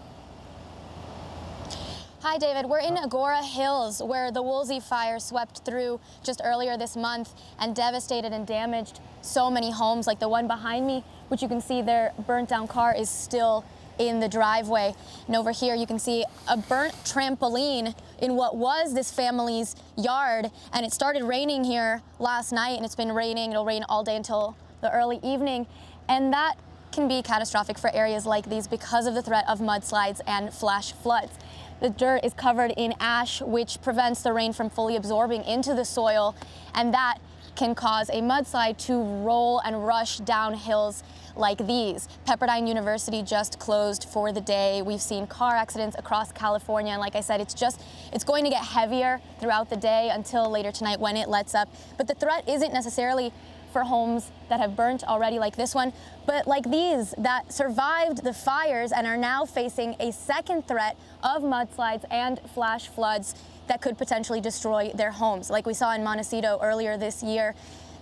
Hi, 2.28 2.38
David. 2.38 2.66
We're 2.66 2.80
in 2.80 2.96
Agoura 2.96 3.40
Hills, 3.40 4.02
where 4.02 4.32
the 4.32 4.42
Woolsey 4.42 4.80
fire 4.80 5.20
swept 5.20 5.58
through 5.64 6.00
just 6.24 6.40
earlier 6.42 6.76
this 6.76 6.96
month 6.96 7.32
and 7.60 7.72
devastated 7.72 8.32
and 8.32 8.44
damaged 8.44 8.98
so 9.22 9.48
many 9.48 9.70
homes, 9.70 10.08
like 10.08 10.18
the 10.18 10.28
one 10.28 10.48
behind 10.48 10.88
me, 10.88 11.04
which 11.28 11.40
you 11.40 11.46
can 11.46 11.60
see 11.60 11.82
their 11.82 12.12
burnt 12.26 12.48
down 12.48 12.66
car 12.66 12.92
is 12.92 13.08
still 13.08 13.64
in 14.00 14.18
the 14.18 14.28
driveway. 14.28 14.92
And 15.28 15.36
over 15.36 15.52
here, 15.52 15.76
you 15.76 15.86
can 15.86 16.00
see 16.00 16.24
a 16.48 16.56
burnt 16.56 16.94
trampoline 17.04 17.94
in 18.20 18.34
what 18.34 18.56
was 18.56 18.92
this 18.92 19.12
family's 19.12 19.76
yard. 19.96 20.50
And 20.72 20.84
it 20.84 20.92
started 20.92 21.22
raining 21.22 21.62
here 21.62 22.02
last 22.18 22.50
night, 22.50 22.74
and 22.74 22.84
it's 22.84 22.96
been 22.96 23.12
raining. 23.12 23.52
It'll 23.52 23.64
rain 23.64 23.84
all 23.88 24.02
day 24.02 24.16
until 24.16 24.56
the 24.80 24.90
early 24.92 25.20
evening. 25.22 25.68
And 26.08 26.32
that 26.32 26.56
can 26.92 27.08
be 27.08 27.22
catastrophic 27.22 27.78
for 27.78 27.94
areas 27.94 28.26
like 28.26 28.48
these 28.48 28.66
because 28.66 29.06
of 29.06 29.14
the 29.14 29.22
threat 29.22 29.44
of 29.48 29.60
mudslides 29.60 30.20
and 30.26 30.52
flash 30.52 30.92
floods. 30.92 31.38
The 31.80 31.90
dirt 31.90 32.24
is 32.24 32.32
covered 32.32 32.72
in 32.76 32.94
ash, 33.00 33.42
which 33.42 33.82
prevents 33.82 34.22
the 34.22 34.32
rain 34.32 34.52
from 34.52 34.70
fully 34.70 34.96
absorbing 34.96 35.44
into 35.44 35.74
the 35.74 35.84
soil, 35.84 36.34
and 36.74 36.94
that 36.94 37.18
can 37.54 37.74
cause 37.74 38.08
a 38.10 38.20
mudslide 38.20 38.76
to 38.86 38.94
roll 39.24 39.60
and 39.60 39.86
rush 39.86 40.18
down 40.18 40.54
hills 40.54 41.02
like 41.36 41.58
these. 41.66 42.08
Pepperdine 42.26 42.66
University 42.66 43.22
just 43.22 43.58
closed 43.58 44.04
for 44.04 44.32
the 44.32 44.40
day. 44.40 44.82
We've 44.82 45.00
seen 45.00 45.26
car 45.26 45.54
accidents 45.54 45.96
across 45.98 46.32
California, 46.32 46.92
and 46.92 47.00
like 47.00 47.14
I 47.14 47.20
said, 47.20 47.40
it's 47.40 47.54
just, 47.54 47.82
it's 48.12 48.24
going 48.24 48.44
to 48.44 48.50
get 48.50 48.64
heavier 48.64 49.20
throughout 49.40 49.68
the 49.68 49.76
day 49.76 50.10
until 50.12 50.50
later 50.50 50.72
tonight 50.72 50.98
when 50.98 51.16
it 51.16 51.28
lets 51.28 51.54
up. 51.54 51.68
But 51.96 52.08
the 52.08 52.14
threat 52.14 52.48
isn't 52.48 52.72
necessarily 52.72 53.32
for 53.76 53.84
homes 53.84 54.30
that 54.48 54.58
have 54.58 54.74
burnt 54.74 55.04
already 55.04 55.38
like 55.38 55.54
this 55.54 55.74
one, 55.74 55.92
but 56.24 56.48
like 56.48 56.64
these 56.70 57.14
that 57.18 57.52
survived 57.52 58.24
the 58.24 58.32
fires 58.32 58.90
and 58.90 59.06
are 59.06 59.18
now 59.18 59.44
facing 59.44 59.94
a 60.00 60.10
second 60.12 60.66
threat 60.66 60.96
of 61.22 61.42
mudslides 61.42 62.02
and 62.10 62.40
flash 62.54 62.88
floods 62.88 63.34
that 63.66 63.82
could 63.82 63.98
potentially 63.98 64.40
destroy 64.40 64.90
their 64.94 65.10
homes. 65.10 65.50
Like 65.50 65.66
we 65.66 65.74
saw 65.74 65.94
in 65.94 66.02
Montecito 66.02 66.58
earlier 66.62 66.96
this 66.96 67.22
year, 67.22 67.54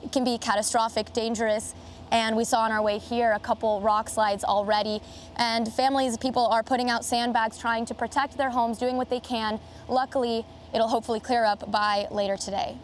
it 0.05 0.13
can 0.13 0.23
be 0.23 0.39
catastrophic, 0.39 1.13
dangerous, 1.13 1.75
and 2.13 2.37
we 2.37 2.45
saw 2.45 2.61
on 2.61 2.71
our 2.71 2.81
way 2.81 2.99
here 2.99 3.33
a 3.33 3.41
couple 3.41 3.81
rock 3.81 4.09
slides 4.09 4.45
already. 4.45 5.01
And 5.35 5.67
families, 5.73 6.17
people 6.17 6.47
are 6.47 6.63
putting 6.63 6.89
out 6.89 7.05
sandbags 7.05 7.59
trying 7.59 7.85
to 7.87 7.95
protect 7.95 8.39
their 8.39 8.51
homes, 8.51 8.79
doing 8.79 8.97
what 8.97 9.11
they 9.11 9.19
can. 9.19 9.59
Luckily, 9.89 10.47
it'll 10.73 10.87
hopefully 10.87 11.19
clear 11.19 11.45
up 11.45 11.69
by 11.73 12.07
later 12.13 12.37
today. 12.37 12.77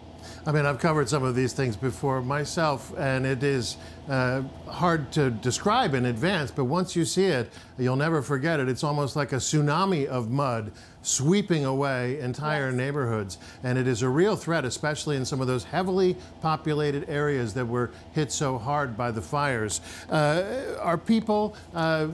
I 0.46 0.52
mean, 0.52 0.64
I've 0.64 0.78
covered 0.78 1.06
some 1.08 1.22
of 1.22 1.34
these 1.34 1.52
things 1.52 1.76
before 1.76 2.22
myself, 2.22 2.94
and 2.96 3.26
it 3.26 3.42
is 3.42 3.76
uh, 4.08 4.40
hard 4.66 5.12
to 5.12 5.30
describe 5.30 5.92
in 5.92 6.06
advance, 6.06 6.50
but 6.50 6.64
once 6.64 6.96
you 6.96 7.04
see 7.04 7.26
it, 7.26 7.52
you'll 7.76 7.96
never 7.96 8.22
forget 8.22 8.58
it. 8.58 8.66
It's 8.66 8.82
almost 8.82 9.16
like 9.16 9.32
a 9.32 9.36
tsunami 9.36 10.06
of 10.06 10.30
mud 10.30 10.72
sweeping 11.02 11.66
away 11.66 12.18
entire 12.20 12.68
yes. 12.68 12.74
neighborhoods, 12.74 13.36
and 13.62 13.78
it 13.78 13.86
is 13.86 14.00
a 14.00 14.08
real 14.08 14.34
threat, 14.34 14.64
especially 14.64 15.16
in 15.16 15.26
some 15.26 15.42
of 15.42 15.46
those 15.46 15.64
heavily 15.64 16.16
populated 16.40 17.06
areas 17.10 17.52
that 17.52 17.66
were 17.66 17.90
hit 18.12 18.32
so 18.32 18.56
hard 18.56 18.96
by 18.96 19.10
the 19.10 19.22
fires. 19.22 19.82
Uh, 20.08 20.76
are 20.80 20.96
people 20.96 21.54
uh, 21.74 22.08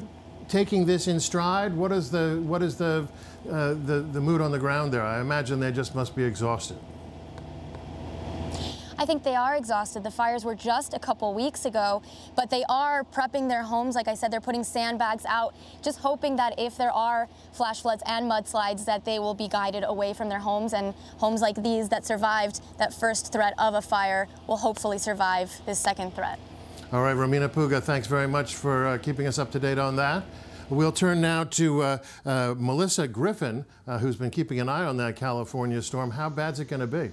taking 0.49 0.85
this 0.85 1.06
in 1.06 1.21
stride? 1.21 1.73
What 1.73 1.92
is 1.92 2.11
the 2.11 2.42
what 2.45 2.62
is 2.62 2.76
the, 2.76 3.06
uh, 3.49 3.75
the 3.75 4.04
the 4.12 4.21
mood 4.21 4.40
on 4.40 4.50
the 4.50 4.59
ground 4.59 4.92
there? 4.92 5.04
I 5.04 5.21
imagine 5.21 5.61
they 5.61 5.73
just 5.73 5.95
must 5.95 6.16
be 6.16 6.25
exhausted. 6.25 6.78
I 8.98 9.04
think 9.04 9.24
they 9.24 9.34
are 9.34 9.56
exhausted. 9.56 10.04
The 10.04 10.10
fires 10.10 10.44
were 10.44 10.54
just 10.54 10.94
a 10.94 10.98
couple 10.98 11.34
weeks 11.34 11.66
ago, 11.66 12.02
but 12.34 12.48
they 12.48 12.64
are 12.68 13.04
prepping 13.04 13.48
their 13.48 13.62
homes. 13.62 13.94
Like 13.94 14.08
I 14.08 14.14
said, 14.14 14.32
they're 14.32 14.40
putting 14.40 14.64
sandbags 14.64 15.26
out, 15.26 15.54
just 15.82 15.98
hoping 15.98 16.36
that 16.36 16.58
if 16.58 16.78
there 16.78 16.92
are 16.92 17.28
flash 17.52 17.82
floods 17.82 18.02
and 18.06 18.30
mudslides, 18.30 18.86
that 18.86 19.04
they 19.04 19.18
will 19.18 19.34
be 19.34 19.48
guided 19.48 19.84
away 19.84 20.14
from 20.14 20.30
their 20.30 20.38
homes. 20.38 20.72
And 20.72 20.94
homes 21.18 21.42
like 21.42 21.62
these 21.62 21.90
that 21.90 22.06
survived 22.06 22.60
that 22.78 22.94
first 22.94 23.32
threat 23.32 23.52
of 23.58 23.74
a 23.74 23.82
fire 23.82 24.28
will 24.46 24.56
hopefully 24.56 24.98
survive 24.98 25.52
this 25.66 25.78
second 25.78 26.14
threat. 26.14 26.38
All 26.90 27.02
right, 27.02 27.16
Romina 27.16 27.48
Puga, 27.48 27.82
thanks 27.82 28.06
very 28.06 28.28
much 28.28 28.54
for 28.54 28.86
uh, 28.86 28.98
keeping 28.98 29.26
us 29.26 29.38
up 29.38 29.50
to 29.52 29.58
date 29.58 29.78
on 29.78 29.96
that. 29.96 30.22
We'll 30.70 30.92
turn 30.92 31.20
now 31.20 31.44
to 31.44 31.82
uh, 31.82 31.98
uh, 32.24 32.54
Melissa 32.56 33.06
Griffin, 33.06 33.66
uh, 33.86 33.98
who's 33.98 34.16
been 34.16 34.30
keeping 34.30 34.58
an 34.58 34.68
eye 34.68 34.84
on 34.84 34.96
that 34.96 35.16
California 35.16 35.82
storm. 35.82 36.12
How 36.12 36.30
bad's 36.30 36.60
it 36.60 36.68
going 36.68 36.80
to 36.80 36.86
be? 36.86 37.10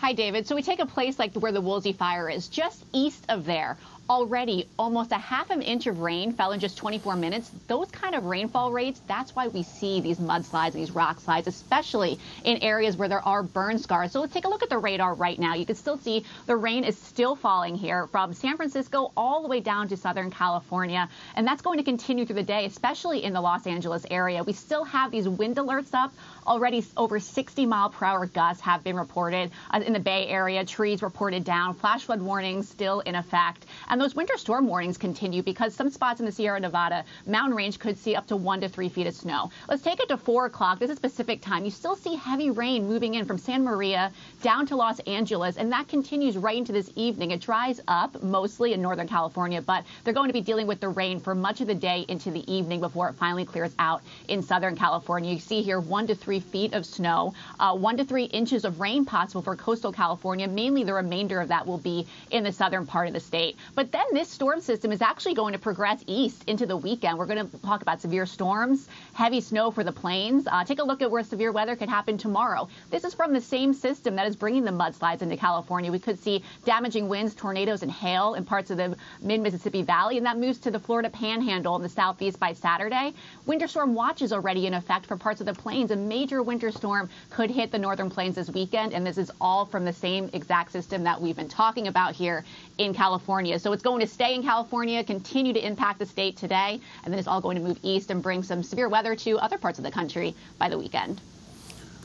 Hi, 0.00 0.14
David. 0.14 0.46
So 0.46 0.54
we 0.54 0.62
take 0.62 0.80
a 0.80 0.86
place 0.86 1.18
like 1.18 1.34
where 1.34 1.52
the 1.52 1.60
Woolsey 1.60 1.92
fire 1.92 2.30
is, 2.30 2.48
just 2.48 2.82
east 2.90 3.22
of 3.28 3.44
there 3.44 3.76
already 4.10 4.66
almost 4.76 5.12
a 5.12 5.18
half 5.18 5.50
an 5.50 5.62
inch 5.62 5.86
of 5.86 6.00
rain 6.00 6.32
fell 6.32 6.50
in 6.50 6.58
just 6.58 6.76
24 6.76 7.14
minutes. 7.14 7.48
Those 7.68 7.88
kind 7.92 8.16
of 8.16 8.24
rainfall 8.24 8.72
rates, 8.72 9.00
that's 9.06 9.36
why 9.36 9.46
we 9.46 9.62
see 9.62 10.00
these 10.00 10.18
mudslides 10.18 10.72
and 10.72 10.82
these 10.82 10.90
rock 10.90 11.20
slides, 11.20 11.46
especially 11.46 12.18
in 12.42 12.56
areas 12.58 12.96
where 12.96 13.08
there 13.08 13.26
are 13.26 13.44
burn 13.44 13.78
scars. 13.78 14.10
So 14.10 14.20
let's 14.20 14.34
take 14.34 14.46
a 14.46 14.48
look 14.48 14.64
at 14.64 14.68
the 14.68 14.78
radar 14.78 15.14
right 15.14 15.38
now. 15.38 15.54
You 15.54 15.64
can 15.64 15.76
still 15.76 15.96
see 15.96 16.24
the 16.46 16.56
rain 16.56 16.82
is 16.82 16.98
still 16.98 17.36
falling 17.36 17.76
here 17.76 18.08
from 18.08 18.34
San 18.34 18.56
Francisco 18.56 19.12
all 19.16 19.42
the 19.42 19.48
way 19.48 19.60
down 19.60 19.86
to 19.88 19.96
Southern 19.96 20.32
California. 20.32 21.08
And 21.36 21.46
that's 21.46 21.62
going 21.62 21.78
to 21.78 21.84
continue 21.84 22.26
through 22.26 22.34
the 22.34 22.42
day, 22.42 22.66
especially 22.66 23.22
in 23.22 23.32
the 23.32 23.40
Los 23.40 23.64
Angeles 23.64 24.04
area. 24.10 24.42
We 24.42 24.54
still 24.54 24.82
have 24.82 25.12
these 25.12 25.28
wind 25.28 25.56
alerts 25.56 25.94
up. 25.94 26.12
Already 26.46 26.84
over 26.96 27.20
60 27.20 27.66
mile 27.66 27.90
per 27.90 28.06
hour 28.06 28.26
gusts 28.26 28.62
have 28.62 28.82
been 28.82 28.96
reported 28.96 29.50
uh, 29.70 29.80
in 29.84 29.92
the 29.92 30.00
Bay 30.00 30.26
Area. 30.28 30.64
Trees 30.64 31.02
reported 31.02 31.44
down. 31.44 31.74
Flash 31.74 32.04
flood 32.04 32.20
warnings 32.22 32.68
still 32.68 33.00
in 33.00 33.14
effect. 33.14 33.66
And 33.88 34.00
those 34.00 34.14
winter 34.14 34.36
storm 34.36 34.66
warnings 34.66 34.98
continue 34.98 35.42
because 35.42 35.74
some 35.74 35.90
spots 35.90 36.20
in 36.20 36.26
the 36.26 36.32
Sierra 36.32 36.60
Nevada 36.60 37.04
mountain 37.26 37.56
range 37.56 37.78
could 37.78 37.98
see 37.98 38.16
up 38.16 38.26
to 38.28 38.36
one 38.36 38.60
to 38.60 38.68
three 38.68 38.88
feet 38.88 39.06
of 39.06 39.14
snow. 39.14 39.50
Let's 39.68 39.82
take 39.82 40.00
it 40.00 40.08
to 40.08 40.16
four 40.16 40.46
o'clock. 40.46 40.78
This 40.78 40.90
is 40.90 40.98
Pacific 40.98 41.42
time. 41.42 41.64
You 41.64 41.70
still 41.70 41.96
see 41.96 42.14
heavy 42.16 42.50
rain 42.50 42.86
moving 42.86 43.14
in 43.14 43.24
from 43.24 43.38
San 43.38 43.64
Maria 43.64 44.12
down 44.42 44.66
to 44.66 44.76
Los 44.76 45.00
Angeles, 45.00 45.56
and 45.56 45.72
that 45.72 45.88
continues 45.88 46.36
right 46.36 46.56
into 46.56 46.72
this 46.72 46.90
evening. 46.96 47.30
It 47.30 47.40
dries 47.40 47.80
up 47.88 48.22
mostly 48.22 48.72
in 48.72 48.82
Northern 48.82 49.08
California, 49.08 49.60
but 49.60 49.84
they're 50.04 50.14
going 50.14 50.28
to 50.28 50.32
be 50.32 50.40
dealing 50.40 50.66
with 50.66 50.80
the 50.80 50.88
rain 50.88 51.20
for 51.20 51.34
much 51.34 51.60
of 51.60 51.66
the 51.66 51.74
day 51.74 52.04
into 52.08 52.30
the 52.30 52.50
evening 52.52 52.80
before 52.80 53.08
it 53.08 53.14
finally 53.14 53.44
clears 53.44 53.74
out 53.78 54.02
in 54.28 54.42
Southern 54.42 54.76
California. 54.76 55.32
You 55.32 55.40
see 55.40 55.62
here 55.62 55.80
one 55.80 56.06
to 56.06 56.14
three 56.14 56.29
feet 56.38 56.74
of 56.74 56.86
snow, 56.86 57.34
uh, 57.58 57.74
one 57.74 57.96
to 57.96 58.04
three 58.04 58.24
inches 58.24 58.64
of 58.64 58.78
rain 58.78 59.04
possible 59.04 59.42
for 59.42 59.56
coastal 59.56 59.90
California. 59.90 60.46
Mainly 60.46 60.84
the 60.84 60.94
remainder 60.94 61.40
of 61.40 61.48
that 61.48 61.66
will 61.66 61.78
be 61.78 62.06
in 62.30 62.44
the 62.44 62.52
southern 62.52 62.86
part 62.86 63.08
of 63.08 63.14
the 63.14 63.20
state. 63.20 63.56
But 63.74 63.90
then 63.90 64.04
this 64.12 64.28
storm 64.28 64.60
system 64.60 64.92
is 64.92 65.02
actually 65.02 65.34
going 65.34 65.54
to 65.54 65.58
progress 65.58 66.04
east 66.06 66.44
into 66.46 66.66
the 66.66 66.76
weekend. 66.76 67.18
We're 67.18 67.26
going 67.26 67.50
to 67.50 67.58
talk 67.58 67.82
about 67.82 68.00
severe 68.00 68.26
storms, 68.26 68.86
heavy 69.14 69.40
snow 69.40 69.72
for 69.72 69.82
the 69.82 69.92
plains. 69.92 70.46
Uh, 70.46 70.62
take 70.64 70.78
a 70.78 70.84
look 70.84 71.02
at 71.02 71.10
where 71.10 71.24
severe 71.24 71.50
weather 71.50 71.74
could 71.74 71.88
happen 71.88 72.18
tomorrow. 72.18 72.68
This 72.90 73.04
is 73.04 73.14
from 73.14 73.32
the 73.32 73.40
same 73.40 73.74
system 73.74 74.16
that 74.16 74.26
is 74.26 74.36
bringing 74.36 74.64
the 74.64 74.70
mudslides 74.70 75.22
into 75.22 75.36
California. 75.36 75.90
We 75.90 75.98
could 75.98 76.18
see 76.18 76.44
damaging 76.64 77.08
winds, 77.08 77.34
tornadoes, 77.34 77.82
and 77.82 77.90
hail 77.90 78.34
in 78.34 78.44
parts 78.44 78.70
of 78.70 78.76
the 78.76 78.96
mid 79.22 79.40
Mississippi 79.40 79.82
Valley, 79.82 80.18
and 80.18 80.26
that 80.26 80.38
moves 80.38 80.58
to 80.58 80.70
the 80.70 80.78
Florida 80.78 81.08
Panhandle 81.08 81.76
in 81.76 81.82
the 81.82 81.88
southeast 81.88 82.38
by 82.38 82.52
Saturday. 82.52 83.14
Winter 83.46 83.66
storm 83.66 83.94
watch 83.94 84.20
is 84.20 84.32
already 84.32 84.66
in 84.66 84.74
effect 84.74 85.06
for 85.06 85.16
parts 85.16 85.40
of 85.40 85.46
the 85.46 85.54
plains. 85.54 85.90
A 85.90 85.96
major 86.20 86.42
winter 86.42 86.70
storm 86.70 87.08
could 87.30 87.50
hit 87.50 87.72
the 87.72 87.78
northern 87.78 88.10
plains 88.10 88.34
this 88.34 88.50
weekend, 88.50 88.92
and 88.92 89.06
this 89.06 89.16
is 89.16 89.32
all 89.40 89.64
from 89.64 89.86
the 89.86 89.92
same 89.92 90.28
exact 90.34 90.70
system 90.70 91.02
that 91.02 91.18
we've 91.18 91.36
been 91.36 91.48
talking 91.48 91.88
about 91.88 92.14
here 92.14 92.44
in 92.76 92.92
California. 92.92 93.58
So 93.58 93.72
it's 93.72 93.82
going 93.82 94.00
to 94.00 94.06
stay 94.06 94.34
in 94.34 94.42
California, 94.42 95.02
continue 95.02 95.54
to 95.54 95.66
impact 95.66 95.98
the 95.98 96.04
state 96.04 96.36
today, 96.36 96.78
and 97.04 97.10
then 97.10 97.18
it's 97.18 97.26
all 97.26 97.40
going 97.40 97.56
to 97.56 97.62
move 97.62 97.78
east 97.82 98.10
and 98.10 98.22
bring 98.22 98.42
some 98.42 98.62
severe 98.62 98.90
weather 98.90 99.16
to 99.16 99.38
other 99.38 99.56
parts 99.56 99.78
of 99.78 99.84
the 99.84 99.90
country 99.90 100.34
by 100.58 100.68
the 100.68 100.76
weekend. 100.76 101.22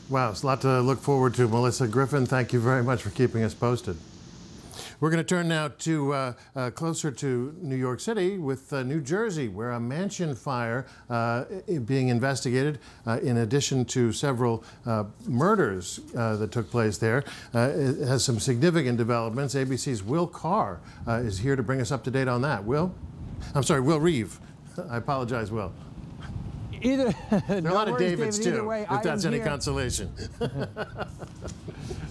Wow, 0.07 0.31
it's 0.31 0.43
a 0.43 0.47
lot 0.47 0.61
to 0.61 0.79
look 0.79 1.01
forward 1.01 1.33
to. 1.33 1.49
Melissa 1.49 1.85
Griffin, 1.85 2.25
thank 2.25 2.53
you 2.53 2.61
very 2.61 2.83
much 2.83 3.01
for 3.01 3.09
keeping 3.09 3.43
us 3.43 3.53
posted. 3.53 3.97
We're 4.99 5.09
going 5.09 5.23
to 5.23 5.27
turn 5.27 5.47
now 5.47 5.69
to 5.79 6.13
uh, 6.13 6.33
uh, 6.55 6.69
closer 6.71 7.11
to 7.11 7.55
New 7.61 7.75
York 7.75 7.99
City 7.99 8.37
with 8.37 8.71
uh, 8.73 8.83
New 8.83 9.01
Jersey, 9.01 9.47
where 9.47 9.71
a 9.71 9.79
mansion 9.79 10.35
fire 10.35 10.85
uh, 11.09 11.45
being 11.85 12.09
investigated, 12.09 12.79
uh, 13.05 13.19
in 13.21 13.37
addition 13.37 13.85
to 13.85 14.11
several 14.11 14.63
uh, 14.85 15.05
murders 15.25 15.99
that 16.13 16.51
took 16.51 16.69
place 16.69 16.97
there, 16.97 17.23
it 17.53 18.07
has 18.07 18.23
some 18.23 18.39
significant 18.39 18.97
developments. 18.97 19.55
ABC's 19.55 20.03
Will 20.03 20.27
Carr 20.27 20.79
is 21.07 21.39
here 21.39 21.55
to 21.55 21.63
bring 21.63 21.81
us 21.81 21.91
up 21.91 22.03
to 22.03 22.11
date 22.11 22.27
on 22.27 22.41
that. 22.41 22.63
Will? 22.63 22.93
I'm 23.53 23.63
sorry, 23.63 23.81
Will 23.81 23.99
Reeve. 23.99 24.39
I 24.89 24.97
apologize, 24.97 25.51
Will. 25.51 25.71
Either 26.81 27.13
there 27.29 27.57
are 27.57 27.61
no 27.61 27.71
a 27.71 27.73
lot 27.73 27.87
of 27.87 27.97
Davids 27.99 28.37
too, 28.37 28.65
way, 28.65 28.83
if 28.83 28.91
I 28.91 29.01
that's 29.01 29.25
any 29.25 29.37
here. 29.37 29.45
consolation. 29.45 30.11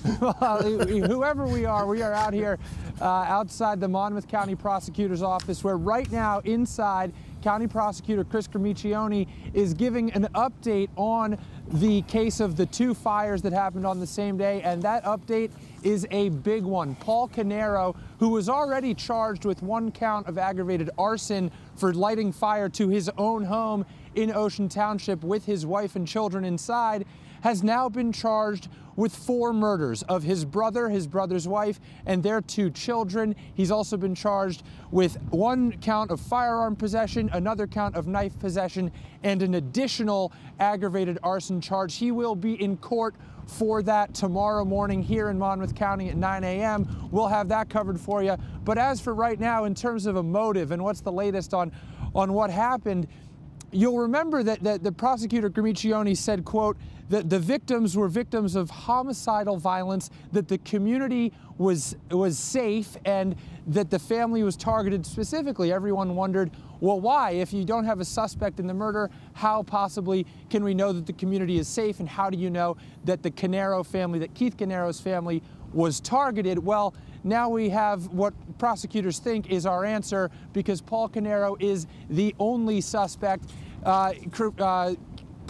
whoever 0.04 1.46
we 1.46 1.64
are, 1.64 1.86
we 1.86 2.02
are 2.02 2.12
out 2.12 2.34
here 2.34 2.58
uh, 3.00 3.04
outside 3.04 3.80
the 3.80 3.88
Monmouth 3.88 4.28
County 4.28 4.54
Prosecutor's 4.54 5.22
Office, 5.22 5.64
where 5.64 5.76
right 5.76 6.10
now 6.12 6.40
inside 6.40 7.12
County 7.42 7.66
Prosecutor 7.66 8.24
Chris 8.24 8.48
Gramiccioni 8.48 9.28
is 9.52 9.74
giving 9.74 10.12
an 10.12 10.28
update 10.34 10.88
on 10.96 11.38
the 11.68 12.02
case 12.02 12.40
of 12.40 12.56
the 12.56 12.66
two 12.66 12.94
fires 12.94 13.42
that 13.42 13.52
happened 13.52 13.86
on 13.86 14.00
the 14.00 14.06
same 14.06 14.36
day, 14.36 14.62
and 14.62 14.82
that 14.82 15.04
update 15.04 15.50
is 15.82 16.06
a 16.10 16.28
big 16.30 16.62
one. 16.62 16.94
Paul 16.96 17.28
Caneiro, 17.28 17.96
who 18.18 18.30
was 18.30 18.48
already 18.48 18.94
charged 18.94 19.44
with 19.44 19.62
one 19.62 19.90
count 19.90 20.26
of 20.26 20.38
aggravated 20.38 20.90
arson 20.96 21.50
for 21.76 21.92
lighting 21.92 22.32
fire 22.32 22.68
to 22.70 22.88
his 22.88 23.10
own 23.18 23.44
home 23.44 23.84
in 24.14 24.30
Ocean 24.30 24.68
Township 24.68 25.22
with 25.22 25.44
his 25.44 25.66
wife 25.66 25.96
and 25.96 26.06
children 26.06 26.44
inside, 26.44 27.04
has 27.44 27.62
now 27.62 27.90
been 27.90 28.10
charged 28.10 28.68
with 28.96 29.14
four 29.14 29.52
murders 29.52 30.02
of 30.04 30.22
his 30.22 30.46
brother, 30.46 30.88
his 30.88 31.06
brother's 31.06 31.46
wife, 31.46 31.78
and 32.06 32.22
their 32.22 32.40
two 32.40 32.70
children. 32.70 33.36
He's 33.52 33.70
also 33.70 33.98
been 33.98 34.14
charged 34.14 34.62
with 34.90 35.20
one 35.28 35.72
count 35.72 36.10
of 36.10 36.20
firearm 36.20 36.74
possession, 36.74 37.28
another 37.34 37.66
count 37.66 37.96
of 37.96 38.06
knife 38.06 38.38
possession, 38.38 38.90
and 39.22 39.42
an 39.42 39.56
additional 39.56 40.32
aggravated 40.58 41.18
arson 41.22 41.60
charge. 41.60 41.96
He 41.96 42.12
will 42.12 42.34
be 42.34 42.54
in 42.62 42.78
court 42.78 43.14
for 43.46 43.82
that 43.82 44.14
tomorrow 44.14 44.64
morning 44.64 45.02
here 45.02 45.28
in 45.28 45.38
Monmouth 45.38 45.74
County 45.74 46.08
at 46.08 46.16
9 46.16 46.44
a.m. 46.44 47.08
We'll 47.10 47.28
have 47.28 47.48
that 47.48 47.68
covered 47.68 48.00
for 48.00 48.22
you. 48.22 48.36
But 48.64 48.78
as 48.78 49.02
for 49.02 49.14
right 49.14 49.38
now, 49.38 49.64
in 49.64 49.74
terms 49.74 50.06
of 50.06 50.16
a 50.16 50.22
motive 50.22 50.70
and 50.70 50.82
what's 50.82 51.02
the 51.02 51.12
latest 51.12 51.52
on, 51.52 51.72
on 52.14 52.32
what 52.32 52.48
happened, 52.48 53.06
you'll 53.70 53.98
remember 53.98 54.42
that, 54.42 54.62
that 54.62 54.82
the 54.82 54.92
prosecutor 54.92 55.50
Gramiccioni 55.50 56.16
said, 56.16 56.46
quote, 56.46 56.78
that 57.08 57.28
the 57.28 57.38
victims 57.38 57.96
were 57.96 58.08
victims 58.08 58.56
of 58.56 58.70
homicidal 58.70 59.56
violence, 59.56 60.10
that 60.32 60.48
the 60.48 60.58
community 60.58 61.32
was, 61.58 61.96
was 62.10 62.38
safe, 62.38 62.96
and 63.04 63.36
that 63.66 63.90
the 63.90 63.98
family 63.98 64.42
was 64.42 64.56
targeted 64.56 65.04
specifically. 65.06 65.72
Everyone 65.72 66.16
wondered, 66.16 66.50
well, 66.80 67.00
why? 67.00 67.32
If 67.32 67.52
you 67.52 67.64
don't 67.64 67.84
have 67.84 68.00
a 68.00 68.04
suspect 68.04 68.58
in 68.58 68.66
the 68.66 68.74
murder, 68.74 69.10
how 69.34 69.62
possibly 69.62 70.26
can 70.50 70.64
we 70.64 70.74
know 70.74 70.92
that 70.92 71.06
the 71.06 71.12
community 71.12 71.58
is 71.58 71.68
safe? 71.68 72.00
And 72.00 72.08
how 72.08 72.30
do 72.30 72.38
you 72.38 72.50
know 72.50 72.76
that 73.04 73.22
the 73.22 73.30
Caneiro 73.30 73.84
family, 73.84 74.18
that 74.20 74.34
Keith 74.34 74.56
Caneiro's 74.56 75.00
family 75.00 75.42
was 75.72 76.00
targeted? 76.00 76.58
Well, 76.58 76.94
now 77.22 77.48
we 77.48 77.70
have 77.70 78.08
what 78.08 78.34
prosecutors 78.58 79.18
think 79.18 79.50
is 79.50 79.64
our 79.64 79.84
answer 79.84 80.30
because 80.52 80.80
Paul 80.80 81.08
Caneiro 81.08 81.56
is 81.58 81.86
the 82.10 82.34
only 82.38 82.80
suspect. 82.80 83.44
Uh, 83.82 84.12
uh, 84.58 84.94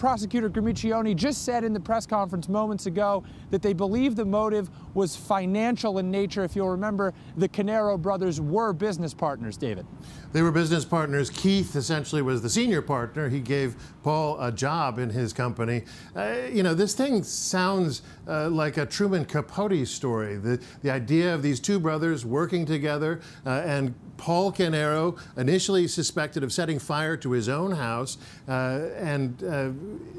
Prosecutor 0.05 0.51
Gramiccioni 0.51 1.15
just 1.15 1.45
said 1.45 1.63
in 1.63 1.73
the 1.73 1.79
press 1.79 2.05
conference 2.05 2.47
moments 2.47 2.85
ago 2.85 3.23
that 3.49 3.63
they 3.63 3.73
believe 3.73 4.15
the 4.15 4.23
motive 4.23 4.69
was 4.95 5.15
financial 5.15 5.99
in 5.99 6.09
nature. 6.09 6.43
If 6.43 6.55
you'll 6.55 6.69
remember, 6.69 7.13
the 7.37 7.47
Caneiro 7.47 8.01
brothers 8.01 8.41
were 8.41 8.73
business 8.73 9.13
partners, 9.13 9.57
David. 9.57 9.85
They 10.31 10.41
were 10.41 10.51
business 10.51 10.83
partners. 10.83 11.29
Keith 11.29 11.75
essentially 11.75 12.21
was 12.21 12.41
the 12.41 12.49
senior 12.49 12.81
partner. 12.81 13.29
He 13.29 13.39
gave 13.39 13.75
Paul 14.03 14.41
a 14.41 14.51
job 14.51 14.97
in 14.97 15.09
his 15.09 15.33
company. 15.33 15.83
Uh, 16.15 16.37
you 16.51 16.63
know, 16.63 16.73
this 16.73 16.95
thing 16.95 17.23
sounds 17.23 18.01
uh, 18.27 18.49
like 18.49 18.77
a 18.77 18.85
Truman 18.85 19.25
Capote 19.25 19.87
story. 19.87 20.37
The, 20.37 20.61
the 20.81 20.89
idea 20.89 21.33
of 21.33 21.43
these 21.43 21.59
two 21.59 21.79
brothers 21.79 22.25
working 22.25 22.65
together 22.65 23.21
uh, 23.45 23.61
and 23.65 23.93
Paul 24.17 24.51
Caneiro, 24.51 25.17
initially 25.37 25.87
suspected 25.87 26.43
of 26.43 26.53
setting 26.53 26.79
fire 26.79 27.17
to 27.17 27.31
his 27.31 27.49
own 27.49 27.71
house 27.71 28.17
uh, 28.47 28.89
and 28.95 29.43
uh, 29.43 29.71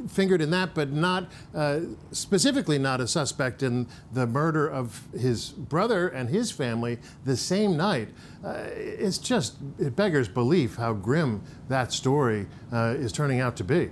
fingered 0.09 0.41
in 0.41 0.51
that, 0.51 0.75
but 0.75 0.93
not 0.93 1.31
uh, 1.55 1.81
specifically 2.13 2.79
not 2.79 3.01
a 3.01 3.07
suspect 3.07 3.63
in 3.63 3.87
the 4.13 4.27
murder 4.27 4.66
of 4.67 5.03
his 5.19 5.51
brother 5.51 6.09
and 6.09 6.29
his 6.29 6.51
family 6.51 6.99
the 7.25 7.37
same 7.37 7.77
night. 7.77 8.09
Uh, 8.45 8.65
it's 8.75 9.19
just, 9.19 9.57
it 9.79 9.97
beggars 9.97 10.29
belief 10.29 10.77
how 10.77 10.93
grim 10.93 11.43
that 11.69 11.93
story 11.93 12.47
uh, 12.73 12.95
is 12.97 13.13
turning 13.13 13.41
out 13.41 13.57
to 13.57 13.65
be. 13.65 13.91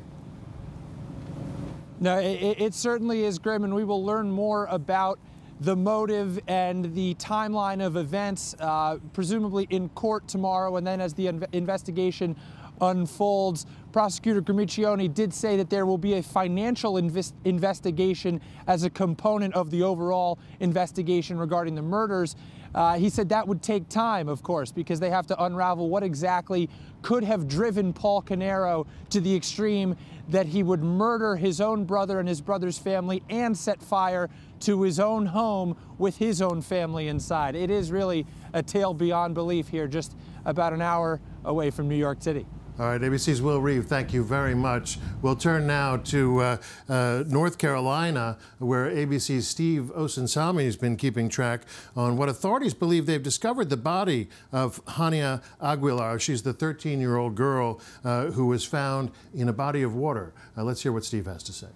No, 2.01 2.19
it, 2.19 2.61
it 2.61 2.75
certainly 2.75 3.25
is 3.25 3.39
grim, 3.39 3.65
and 3.65 3.75
we 3.75 3.85
will 3.85 4.05
learn 4.05 4.31
more 4.31 4.67
about 4.67 5.19
the 5.61 5.77
motive 5.77 6.39
and 6.49 6.95
the 6.95 7.15
timeline 7.15 7.85
of 7.85 7.97
events, 7.97 8.55
uh, 8.59 8.99
presumably 9.13 9.67
in 9.71 9.89
court 9.91 10.27
tomorrow, 10.29 10.77
and 10.77 10.87
then 10.87 11.01
as 11.01 11.15
the 11.15 11.27
inv 11.27 11.47
investigation 11.53 12.37
unfolds. 12.81 13.67
Prosecutor 13.95 14.43
Gramiccioni 14.43 15.15
did 15.15 15.33
say 15.33 15.57
that 15.57 15.71
there 15.71 15.87
will 15.87 15.99
be 15.99 16.15
a 16.15 16.23
financial 16.25 16.97
invest 16.97 17.33
investigation 17.45 18.41
as 18.67 18.83
a 18.83 18.91
component 18.91 19.55
of 19.55 19.71
the 19.71 19.85
overall 19.85 20.37
investigation 20.59 21.39
regarding 21.39 21.77
the 21.77 21.83
murders. 21.83 22.35
Uh, 22.75 22.99
he 22.99 23.09
said 23.09 23.29
that 23.29 23.47
would 23.47 23.63
take 23.63 23.89
time, 23.89 24.29
of 24.29 24.43
course, 24.43 24.73
because 24.73 24.99
they 24.99 25.11
have 25.11 25.29
to 25.29 25.45
unravel 25.45 25.89
what 25.89 26.03
exactly 26.03 26.69
could 27.03 27.23
have 27.23 27.47
driven 27.47 27.93
Paul 27.93 28.21
Caneiro 28.21 28.85
to 29.11 29.21
the 29.21 29.37
extreme 29.37 29.95
that 30.29 30.47
he 30.47 30.65
would 30.65 30.83
murder 30.83 31.37
his 31.37 31.61
own 31.61 31.85
brother 31.85 32.19
and 32.19 32.29
his 32.29 32.41
brother's 32.41 32.79
family 32.79 33.23
and 33.31 33.57
set 33.57 33.81
fire 33.81 34.29
to 34.59 34.83
his 34.83 34.99
own 34.99 35.27
home 35.27 35.77
with 35.99 36.17
his 36.17 36.43
own 36.43 36.63
family 36.63 37.07
inside. 37.07 37.55
It 37.55 37.71
is 37.71 37.93
really 37.93 38.27
a 38.55 38.61
tale 38.61 38.93
beyond 38.93 39.35
belief 39.35 39.69
here, 39.69 39.87
just 39.87 40.17
about 40.45 40.73
an 40.73 40.83
hour 40.83 41.21
away 41.45 41.71
from 41.71 41.89
New 41.89 41.95
York 41.95 42.21
City. 42.21 42.45
All 42.77 42.87
right, 42.87 43.01
ABC's 43.01 43.41
Will 43.41 43.61
Reeve, 43.61 43.87
thank 43.87 44.13
you 44.13 44.25
very 44.25 44.53
much. 44.53 44.99
We'll 45.23 45.37
turn 45.37 45.65
now 45.65 45.99
to 45.99 46.41
uh, 46.41 46.57
uh, 46.89 47.23
North 47.25 47.57
Carolina, 47.57 48.37
where 48.59 48.91
ABC's 48.91 49.47
Steve 49.47 49.93
Osunsami 49.97 50.65
has 50.65 50.77
been 50.77 50.97
keeping 50.97 51.29
track 51.29 51.61
on 51.95 52.17
what 52.17 52.29
authorities 52.29 52.75
believe 52.75 53.07
they've 53.07 53.23
discovered 53.23 53.71
the 53.71 53.77
body 53.77 54.29
of 54.51 54.85
Hania 54.87 55.41
Aguilar. 55.63 56.19
She's 56.19 56.43
the 56.43 56.53
13 56.53 56.99
year 56.99 57.17
old 57.17 57.37
girl 57.37 57.81
uh, 58.03 58.33
who 58.33 58.47
was 58.47 58.65
found 58.65 59.13
in 59.33 59.49
a 59.49 59.53
body 59.53 59.85
of 59.85 59.95
water. 59.95 60.33
Uh, 60.57 60.65
let's 60.65 60.83
hear 60.83 60.91
what 60.91 61.05
Steve 61.05 61.27
has 61.27 61.45
to 61.45 61.53
say. 61.53 61.69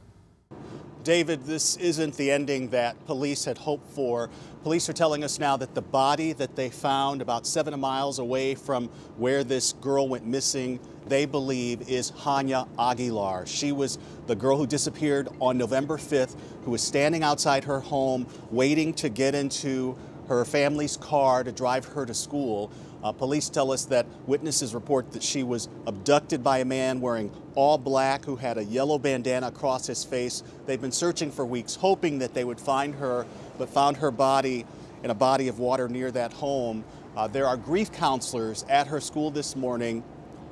David, 1.05 1.45
this 1.45 1.77
isn't 1.77 2.17
the 2.17 2.31
ending 2.31 2.69
that 2.71 3.07
police 3.07 3.45
had 3.45 3.59
hoped 3.59 3.91
for. 3.93 4.29
Police 4.63 4.89
are 4.89 4.93
telling 4.93 5.25
us 5.25 5.39
now 5.39 5.57
that 5.57 5.75
the 5.75 5.83
body 5.83 6.33
that 6.35 6.57
they 6.57 6.69
found 6.69 7.23
about 7.23 7.47
seven 7.47 7.79
miles 7.79 8.19
away 8.19 8.55
from 8.55 8.89
where 9.17 9.45
this 9.45 9.73
girl 9.75 10.09
went 10.09 10.27
missing, 10.27 10.81
they 11.07 11.25
believe 11.25 11.89
is 11.89 12.11
Hania 12.11 12.69
Aguilar. 12.79 13.47
She 13.47 13.73
was 13.73 13.99
the 14.29 14.37
girl 14.37 14.59
who 14.59 14.67
disappeared 14.67 15.27
on 15.41 15.57
November 15.59 15.97
5th, 15.97 16.37
who 16.65 16.71
was 16.71 16.83
standing 16.83 17.23
outside 17.23 17.65
her 17.65 17.81
home 17.81 18.27
waiting 18.51 18.93
to 18.93 19.09
get 19.09 19.35
into 19.35 19.97
her 20.29 20.45
family's 20.45 20.99
car 20.99 21.43
to 21.43 21.51
drive 21.51 21.87
her 21.87 22.05
to 22.05 22.13
school. 22.13 22.71
Uh, 23.03 23.11
police 23.11 23.49
tell 23.49 23.73
us 23.73 23.87
that 23.87 24.07
witnesses 24.27 24.75
report 24.75 25.11
that 25.13 25.23
she 25.23 25.43
was 25.43 25.69
abducted 25.87 26.45
by 26.45 26.59
a 26.59 26.65
man 26.65 27.01
wearing 27.01 27.33
all 27.55 27.79
black 27.79 28.25
who 28.27 28.37
had 28.37 28.59
a 28.59 28.65
yellow 28.65 28.99
bandana 28.99 29.49
across 29.49 29.87
his 29.87 30.05
face. 30.05 30.43
They've 30.67 30.81
been 30.81 30.93
searching 30.93 31.31
for 31.31 31.47
weeks, 31.47 31.75
hoping 31.75 32.19
that 32.19 32.35
they 32.35 32.45
would 32.45 32.61
find 32.61 32.95
her, 32.97 33.25
but 33.57 33.71
found 33.71 33.97
her 33.97 34.11
body 34.11 34.67
in 35.03 35.11
a 35.11 35.15
body 35.15 35.49
of 35.49 35.59
water 35.59 35.89
near 35.89 36.11
that 36.11 36.35
home. 36.35 36.85
Uh, 37.17 37.29
there 37.29 37.47
are 37.47 37.57
grief 37.57 37.91
counselors 37.93 38.65
at 38.69 38.89
her 38.89 39.01
school 39.01 39.31
this 39.31 39.57
morning 39.57 40.05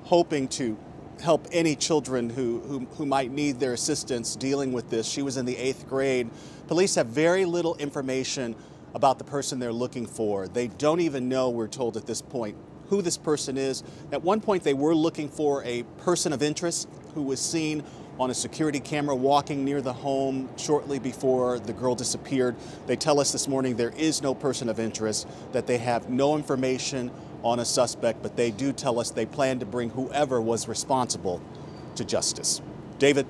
hoping 0.05 0.47
to 0.47 0.79
help 1.21 1.47
any 1.53 1.75
children 1.77 2.31
who, 2.31 2.61
who, 2.61 2.81
who, 2.97 3.07
might 3.07 3.31
need 3.31 3.59
their 3.59 3.73
assistance 3.73 4.37
dealing 4.37 4.73
with 4.73 4.91
this. 4.91 5.07
She 5.07 5.23
was 5.23 5.37
in 5.37 5.47
the 5.47 5.57
eighth 5.57 5.89
grade. 5.89 6.31
Police 6.69 6.95
have 6.97 7.07
very 7.07 7.45
little 7.45 7.75
information 7.77 8.55
about 8.95 9.19
the 9.19 9.25
person 9.25 9.59
they're 9.59 9.73
looking 9.73 10.07
for. 10.07 10.49
They 10.49 10.69
don't 10.69 11.01
even 11.01 11.29
know, 11.29 11.51
we're 11.51 11.69
told 11.69 11.97
at 11.97 12.07
this 12.07 12.23
point, 12.23 12.57
who 12.89 13.03
this 13.03 13.17
person 13.17 13.57
is. 13.57 13.83
At 14.13 14.23
one 14.23 14.41
point, 14.41 14.63
they 14.63 14.75
were 14.75 14.95
looking 14.95 15.29
for 15.29 15.63
a 15.65 15.83
person 15.99 16.33
of 16.33 16.43
interest 16.43 16.89
who 17.15 17.23
was 17.23 17.41
seen 17.41 17.83
on 18.19 18.31
a 18.31 18.35
security 18.35 18.81
camera 18.81 19.15
walking 19.15 19.65
near 19.65 19.83
the 19.83 19.93
home 19.93 20.49
shortly 20.57 20.99
before 20.99 21.59
the 21.59 21.73
girl 21.73 21.95
disappeared. 21.95 22.57
They 22.87 22.97
tell 22.97 23.21
us 23.21 23.33
this 23.33 23.47
morning 23.47 23.77
there 23.77 23.91
is 23.91 24.23
no 24.23 24.35
person 24.35 24.69
of 24.69 24.81
interest, 24.81 25.29
that 25.53 25.67
they 25.67 25.79
have 25.79 26.09
no 26.09 26.35
information 26.35 27.11
on 27.47 27.61
a 27.61 27.65
suspect, 27.65 28.23
but 28.23 28.37
they 28.37 28.51
do 28.51 28.73
tell 28.73 28.99
us 28.99 29.11
they 29.11 29.27
plan 29.27 29.59
to 29.61 29.67
bring 29.67 29.91
whoever 29.91 30.41
was 30.41 30.69
responsible 30.69 31.41
to 31.95 32.05
justice. 32.05 32.61
David? 32.99 33.27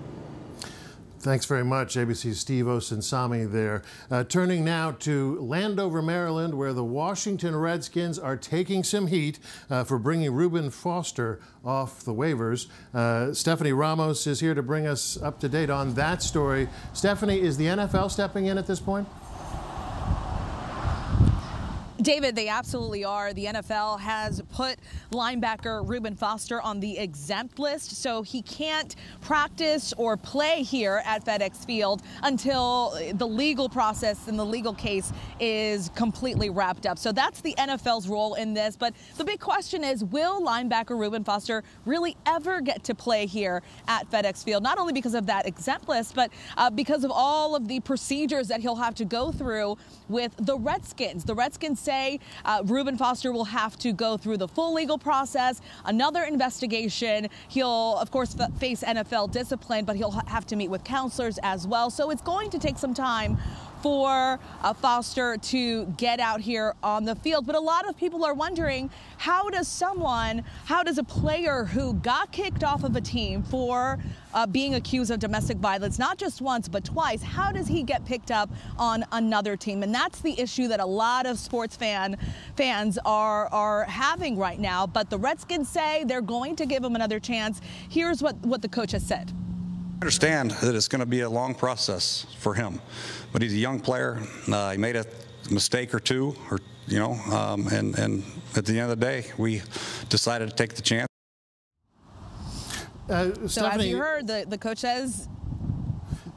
Thanks 1.27 1.45
very 1.47 1.65
much, 1.65 1.97
ABC's 1.97 2.39
Steve 2.39 2.67
Osunsami 2.67 3.51
there. 3.51 3.83
Uh, 4.09 4.23
turning 4.23 4.65
now 4.65 4.93
to 4.93 5.37
Landover, 5.41 6.01
Maryland, 6.01 6.55
where 6.55 6.73
the 6.73 6.85
Washington 6.85 7.57
Redskins 7.57 8.17
are 8.17 8.37
taking 8.37 8.85
some 8.85 9.09
heat 9.09 9.41
uh, 9.69 9.83
for 9.83 9.99
bringing 9.99 10.33
Reuben 10.33 10.71
Foster 10.71 11.41
off 11.65 12.05
the 12.05 12.15
waivers. 12.15 12.69
Uh, 12.95 13.35
Stephanie 13.35 13.73
Ramos 13.73 14.29
is 14.29 14.39
here 14.39 14.55
to 14.55 14.63
bring 14.63 14.87
us 14.87 15.21
up 15.21 15.41
to 15.41 15.49
date 15.49 15.69
on 15.69 15.95
that 15.95 16.23
story. 16.23 16.69
Stephanie, 16.93 17.41
is 17.41 17.57
the 17.57 17.67
NFL 17.67 18.13
stepping 18.13 18.47
in 18.47 18.57
at 18.57 18.69
this 18.69 18.79
point? 18.79 19.09
David, 22.07 22.37
they 22.37 22.47
absolutely 22.47 23.05
are. 23.05 23.33
The 23.33 23.47
NFL 23.47 23.99
has 23.99 24.41
put 24.57 24.79
linebacker 25.13 25.87
Reuben 25.87 26.17
Foster 26.17 26.63
on 26.63 26.81
the 26.81 26.97
exempt 26.97 27.59
list, 27.59 27.91
so 27.91 28.23
he 28.23 28.41
can't 28.41 28.97
practice 29.21 29.93
or 29.99 30.17
play 30.17 30.63
here 30.63 31.03
at 31.05 31.23
FedEx 31.27 31.67
Field 31.67 32.01
until 32.23 32.99
the 33.13 33.27
legal 33.27 33.69
process 33.69 34.29
and 34.29 34.39
the 34.39 34.45
legal 34.45 34.73
case 34.73 35.13
is 35.41 35.91
completely 35.95 36.49
wrapped 36.49 36.87
up. 36.87 36.99
So 36.99 37.13
that's 37.13 37.43
the 37.43 37.55
NFL's 37.59 38.09
role 38.09 38.33
in 38.35 38.55
this. 38.55 38.77
But 38.77 38.95
the 39.19 39.25
big 39.25 39.41
question 39.41 39.85
is 39.85 40.03
will 40.03 40.41
linebacker 40.41 40.99
Reuben 40.99 41.23
Foster 41.23 41.63
really 41.85 42.17
ever 42.25 42.63
get 42.63 42.83
to 42.85 42.95
play 42.95 43.27
here 43.27 43.63
at 43.89 44.11
FedEx 44.11 44.43
Field? 44.43 44.63
Not 44.63 44.79
only 44.79 44.95
because 44.95 45.15
of 45.15 45.27
that 45.27 45.47
exempt 45.47 45.87
list, 45.87 46.15
but 46.15 46.31
uh, 46.57 46.71
because 46.71 47.05
of 47.05 47.11
all 47.11 47.55
of 47.55 47.69
the 47.69 47.81
procedures 47.81 48.49
that 48.49 48.63
he'll 48.63 48.77
have 48.77 48.95
to 48.95 49.05
go 49.05 49.33
through 49.33 49.77
with 50.09 50.33
the 50.39 50.57
Redskins. 50.57 51.25
The 51.25 51.35
Redskins 51.35 51.79
say 51.79 52.21
uh, 52.47 52.63
Reuben 52.65 52.97
Foster 52.97 53.33
will 53.33 53.45
have 53.45 53.77
to 53.81 53.93
go 53.93 54.17
through 54.17 54.39
the 54.39 54.46
full 54.49 54.73
legal 54.73 54.99
process, 54.99 55.61
another 55.85 56.23
investigation. 56.25 57.29
He'll, 57.49 57.97
of 57.99 58.11
course, 58.11 58.37
face 58.59 58.83
NFL 58.83 59.33
discipline, 59.33 59.85
but 59.85 59.97
he'll 59.97 60.11
ha- 60.11 60.25
have 60.27 60.47
to 60.47 60.57
meet 60.57 60.69
with 60.69 60.85
counselors 60.85 61.39
as 61.43 61.67
well. 61.67 61.91
So 61.91 62.11
it's 62.11 62.23
going 62.23 62.51
to 62.51 62.59
take 62.59 62.79
some 62.79 62.95
time 62.95 63.39
for 63.83 64.39
uh, 64.63 64.73
Foster 64.75 65.37
to 65.37 65.87
get 65.97 66.21
out 66.21 66.41
here 66.41 66.75
on 66.83 67.05
the 67.05 67.15
field. 67.17 67.47
But 67.47 67.55
a 67.55 67.61
lot 67.61 67.89
of 67.89 67.97
people 67.97 68.25
are 68.25 68.35
wondering 68.35 68.91
how 69.19 69.49
does 69.51 69.69
someone, 69.69 70.45
how 70.65 70.83
does 70.83 70.99
a 70.99 71.05
player 71.05 71.65
who 71.65 71.95
got 71.95 72.33
kicked 72.33 72.65
off 72.65 72.85
of 72.85 72.97
a 72.97 73.01
team 73.01 73.43
for 73.43 73.99
uh, 74.35 74.47
being 74.47 74.75
accused 74.75 75.11
of 75.11 75.19
domestic 75.19 75.57
violence, 75.59 75.99
not 75.99 76.19
just 76.19 76.41
once, 76.43 76.69
but 76.69 76.85
twice, 76.85 77.23
how 77.23 77.51
does 77.53 77.67
he 77.67 77.83
get 77.83 78.05
picked 78.05 78.31
up 78.31 78.51
on 78.79 79.05
another 79.13 79.57
team? 79.57 79.83
And 79.83 79.95
that's 79.95 80.21
the 80.21 80.39
issue 80.39 80.69
that 80.69 80.81
a 80.81 80.87
lot 80.87 81.27
of 81.27 81.39
sports 81.39 81.77
fan 81.77 82.17
fans 82.57 82.99
are, 83.05 83.47
are 83.49 83.85
having 83.85 84.37
right 84.37 84.59
now. 84.59 84.87
But 84.87 85.11
the 85.11 85.19
Redskins 85.19 85.69
say 85.69 86.05
they're 86.05 86.21
going 86.21 86.57
to 86.57 86.67
give 86.67 86.85
him 86.85 86.95
another 86.95 87.19
chance. 87.19 87.61
Here's 87.89 88.23
what, 88.23 88.37
what 88.39 88.63
the 88.63 88.69
coach 88.69 88.93
has 88.93 89.05
said. 89.07 89.33
I 89.97 89.99
understand 90.05 90.51
that 90.51 90.75
it's 90.75 90.89
going 90.89 91.01
to 91.01 91.07
be 91.07 91.23
a 91.23 91.31
long 91.31 91.55
process 91.55 92.27
for 92.39 92.53
him, 92.53 92.83
but 93.33 93.41
he's 93.41 93.55
a 93.55 93.57
young 93.57 93.81
player. 93.81 94.21
Uh, 94.47 94.73
he 94.73 94.77
made 94.77 94.95
a 94.95 95.07
mistake 95.51 95.95
or 95.95 96.01
two, 96.01 96.37
or 96.51 96.59
you 96.87 96.99
know, 96.99 97.13
um, 97.33 97.67
and 97.69 97.99
and 97.99 98.23
at 98.57 98.67
the 98.67 98.75
end 98.79 98.91
of 98.93 99.01
the 99.01 99.07
day, 99.07 99.25
we 99.39 99.63
decided 100.11 100.51
to 100.51 100.55
take 100.55 100.75
the 100.75 100.83
chance. 100.83 101.09
Uh, 103.09 103.31
So 103.47 103.67
as 103.67 103.87
you 103.87 103.97
heard, 103.97 104.27
the, 104.27 104.45
the 104.47 104.59
coach 104.59 104.79
says 104.79 105.31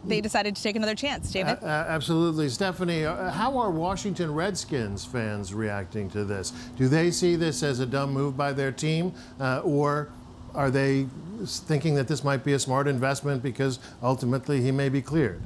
they 0.06 0.22
decided 0.22 0.56
to 0.56 0.63
take 0.63 0.78
another 0.78 0.95
chance. 0.95 1.30
David? 1.30 1.58
Uh, 1.62 1.65
absolutely. 1.65 2.48
Stephanie, 2.48 3.04
uh, 3.04 3.30
how 3.30 3.58
are 3.58 3.72
Washington 3.72 4.34
Redskins 4.34 5.04
fans 5.04 5.54
reacting 5.54 6.10
to 6.12 6.24
this? 6.24 6.52
Do 6.78 6.88
they 6.88 7.12
see 7.12 7.36
this 7.36 7.62
as 7.62 7.82
a 7.82 7.86
dumb 7.86 8.13
move 8.13 8.38
by 8.38 8.54
their 8.54 8.72
team, 8.72 9.12
uh, 9.41 9.60
or 9.65 10.10
are 10.56 10.72
they 10.72 11.08
thinking 11.46 11.96
that 11.96 12.08
this 12.08 12.24
might 12.24 12.44
be 12.44 12.54
a 12.54 12.60
smart 12.60 12.88
investment 12.88 13.42
because 13.42 13.80
ultimately 14.04 14.62
he 14.62 14.72
may 14.72 14.90
be 14.90 15.02
cleared? 15.02 15.42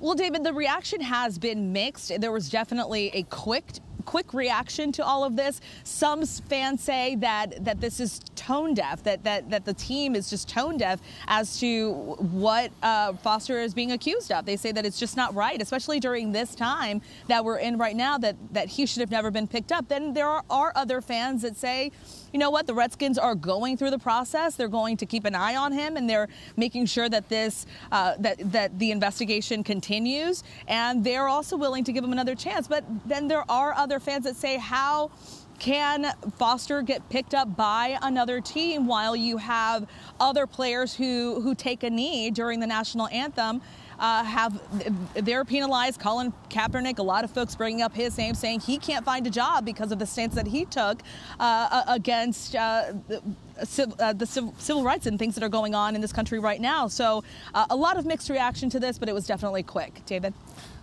Well, 0.00 0.14
David, 0.14 0.44
the 0.44 0.52
reaction 0.52 1.00
has 1.00 1.38
been 1.38 1.72
mixed. 1.72 2.20
There 2.20 2.30
was 2.30 2.48
definitely 2.48 3.10
a 3.14 3.24
quick 3.24 3.64
quick 4.08 4.32
reaction 4.32 4.90
to 4.90 5.04
all 5.04 5.22
of 5.22 5.36
this. 5.36 5.60
Some 5.84 6.24
fans 6.24 6.82
say 6.82 7.14
that 7.16 7.62
that 7.66 7.78
this 7.78 8.00
is 8.00 8.20
tone 8.36 8.72
deaf, 8.72 9.02
that 9.02 9.22
that 9.24 9.50
that 9.50 9.66
the 9.66 9.74
team 9.74 10.16
is 10.16 10.30
just 10.30 10.48
tone 10.48 10.78
deaf 10.78 10.98
as 11.26 11.60
to 11.60 11.92
what 12.18 12.70
uh, 12.82 13.12
Foster 13.12 13.60
is 13.60 13.74
being 13.74 13.92
accused 13.92 14.32
of. 14.32 14.46
They 14.46 14.56
say 14.56 14.72
that 14.72 14.86
it's 14.86 14.98
just 14.98 15.14
not 15.14 15.34
right, 15.34 15.60
especially 15.60 16.00
during 16.00 16.32
this 16.32 16.54
time 16.54 17.02
that 17.26 17.44
we're 17.44 17.58
in 17.58 17.76
right 17.76 17.94
now. 17.94 18.16
That 18.16 18.36
that 18.52 18.68
he 18.68 18.86
should 18.86 19.00
have 19.00 19.10
never 19.10 19.30
been 19.30 19.46
picked 19.46 19.72
up. 19.72 19.88
Then 19.88 20.14
there 20.14 20.26
are, 20.26 20.42
are 20.48 20.72
other 20.74 21.02
fans 21.02 21.42
that 21.42 21.58
say 21.58 21.92
you 22.32 22.38
know 22.38 22.50
what? 22.50 22.66
The 22.66 22.74
Redskins 22.74 23.18
are 23.18 23.34
going 23.34 23.76
through 23.76 23.90
the 23.90 23.98
process. 23.98 24.54
They're 24.54 24.68
going 24.68 24.96
to 24.98 25.06
keep 25.06 25.24
an 25.24 25.34
eye 25.34 25.56
on 25.56 25.72
him, 25.72 25.96
and 25.96 26.08
they're 26.08 26.28
making 26.56 26.86
sure 26.86 27.08
that 27.08 27.28
this 27.28 27.66
uh, 27.90 28.14
that 28.18 28.52
that 28.52 28.78
the 28.78 28.90
investigation 28.90 29.64
continues. 29.64 30.44
And 30.66 31.02
they're 31.02 31.28
also 31.28 31.56
willing 31.56 31.84
to 31.84 31.92
give 31.92 32.04
him 32.04 32.12
another 32.12 32.34
chance. 32.34 32.68
But 32.68 32.84
then 33.06 33.28
there 33.28 33.44
are 33.50 33.72
other 33.74 33.97
fans 34.00 34.24
that 34.24 34.36
say, 34.36 34.56
how 34.56 35.10
can 35.58 36.12
Foster 36.36 36.82
get 36.82 37.08
picked 37.08 37.34
up 37.34 37.56
by 37.56 37.98
another 38.02 38.40
team 38.40 38.86
while 38.86 39.16
you 39.16 39.38
have 39.38 39.86
other 40.20 40.46
players 40.46 40.94
who 40.94 41.40
who 41.40 41.54
take 41.54 41.82
a 41.82 41.90
knee 41.90 42.30
during 42.30 42.60
the 42.60 42.66
national 42.66 43.08
anthem? 43.08 43.60
Uh, 43.98 44.24
have 44.24 44.60
they're 45.14 45.44
penalized. 45.44 46.00
Colin 46.00 46.32
Kaepernick, 46.50 46.98
a 46.98 47.02
lot 47.02 47.24
of 47.24 47.30
folks 47.30 47.54
bringing 47.54 47.82
up 47.82 47.94
his 47.94 48.16
name, 48.16 48.34
saying 48.34 48.60
he 48.60 48.78
can't 48.78 49.04
find 49.04 49.26
a 49.26 49.30
job 49.30 49.64
because 49.64 49.92
of 49.92 49.98
the 49.98 50.06
stance 50.06 50.34
that 50.34 50.46
he 50.46 50.64
took 50.64 51.02
uh, 51.40 51.84
against. 51.86 52.54
Uh, 52.54 52.92
uh, 53.58 54.12
the 54.12 54.24
civil 54.24 54.84
rights 54.84 55.06
and 55.06 55.18
things 55.18 55.34
that 55.34 55.42
are 55.42 55.48
going 55.48 55.74
on 55.74 55.96
in 55.96 56.00
this 56.00 56.12
country 56.12 56.38
right 56.38 56.60
now. 56.60 56.86
So, 56.86 57.24
uh, 57.54 57.66
a 57.70 57.74
lot 57.74 57.98
of 57.98 58.06
mixed 58.06 58.30
reaction 58.30 58.70
to 58.70 58.78
this, 58.78 58.98
but 59.00 59.08
it 59.08 59.12
was 59.12 59.26
definitely 59.26 59.64
quick. 59.64 60.00
David? 60.06 60.32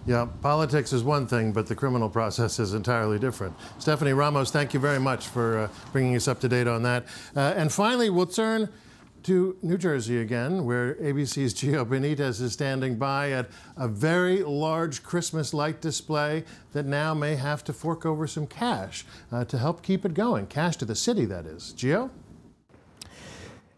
Yeah, 0.06 0.28
politics 0.42 0.94
is 0.94 1.04
one 1.04 1.26
thing, 1.26 1.52
but 1.52 1.68
the 1.68 1.76
criminal 1.76 2.10
process 2.10 2.60
is 2.60 2.74
entirely 2.74 3.18
different. 3.18 3.56
Stephanie 3.80 4.14
Ramos, 4.14 4.52
thank 4.52 4.74
you 4.74 4.80
very 4.80 5.00
much 5.00 5.28
for 5.28 5.58
uh, 5.58 5.70
bringing 5.92 6.16
us 6.16 6.28
up 6.28 6.40
to 6.42 6.50
date 6.50 6.68
on 6.68 6.84
that. 6.84 7.06
Uh, 7.36 7.54
and 7.56 7.72
finally, 7.72 8.10
we'll 8.10 8.28
turn 8.28 8.70
to 9.26 9.58
New 9.64 9.78
Jersey 9.78 10.22
again, 10.22 10.66
where 10.66 10.94
ABC's 10.96 11.56
Gio 11.56 11.84
Benitez 11.84 12.40
is 12.42 12.54
standing 12.54 12.96
by 12.96 13.32
at 13.32 13.50
a 13.76 13.88
very 13.88 14.44
large 14.44 15.02
Christmas 15.02 15.52
light 15.52 15.82
display 15.82 16.44
that 16.74 16.86
now 16.86 17.16
may 17.16 17.36
have 17.36 17.64
to 17.64 17.74
fork 17.74 18.06
over 18.06 18.28
some 18.28 18.46
cash 18.46 19.04
uh, 19.32 19.44
to 19.46 19.58
help 19.58 19.82
keep 19.82 20.06
it 20.06 20.14
going. 20.14 20.46
Cash 20.46 20.78
to 20.78 20.86
the 20.86 20.94
city, 20.94 21.26
that 21.26 21.48
is. 21.48 21.74
Gio? 21.76 22.12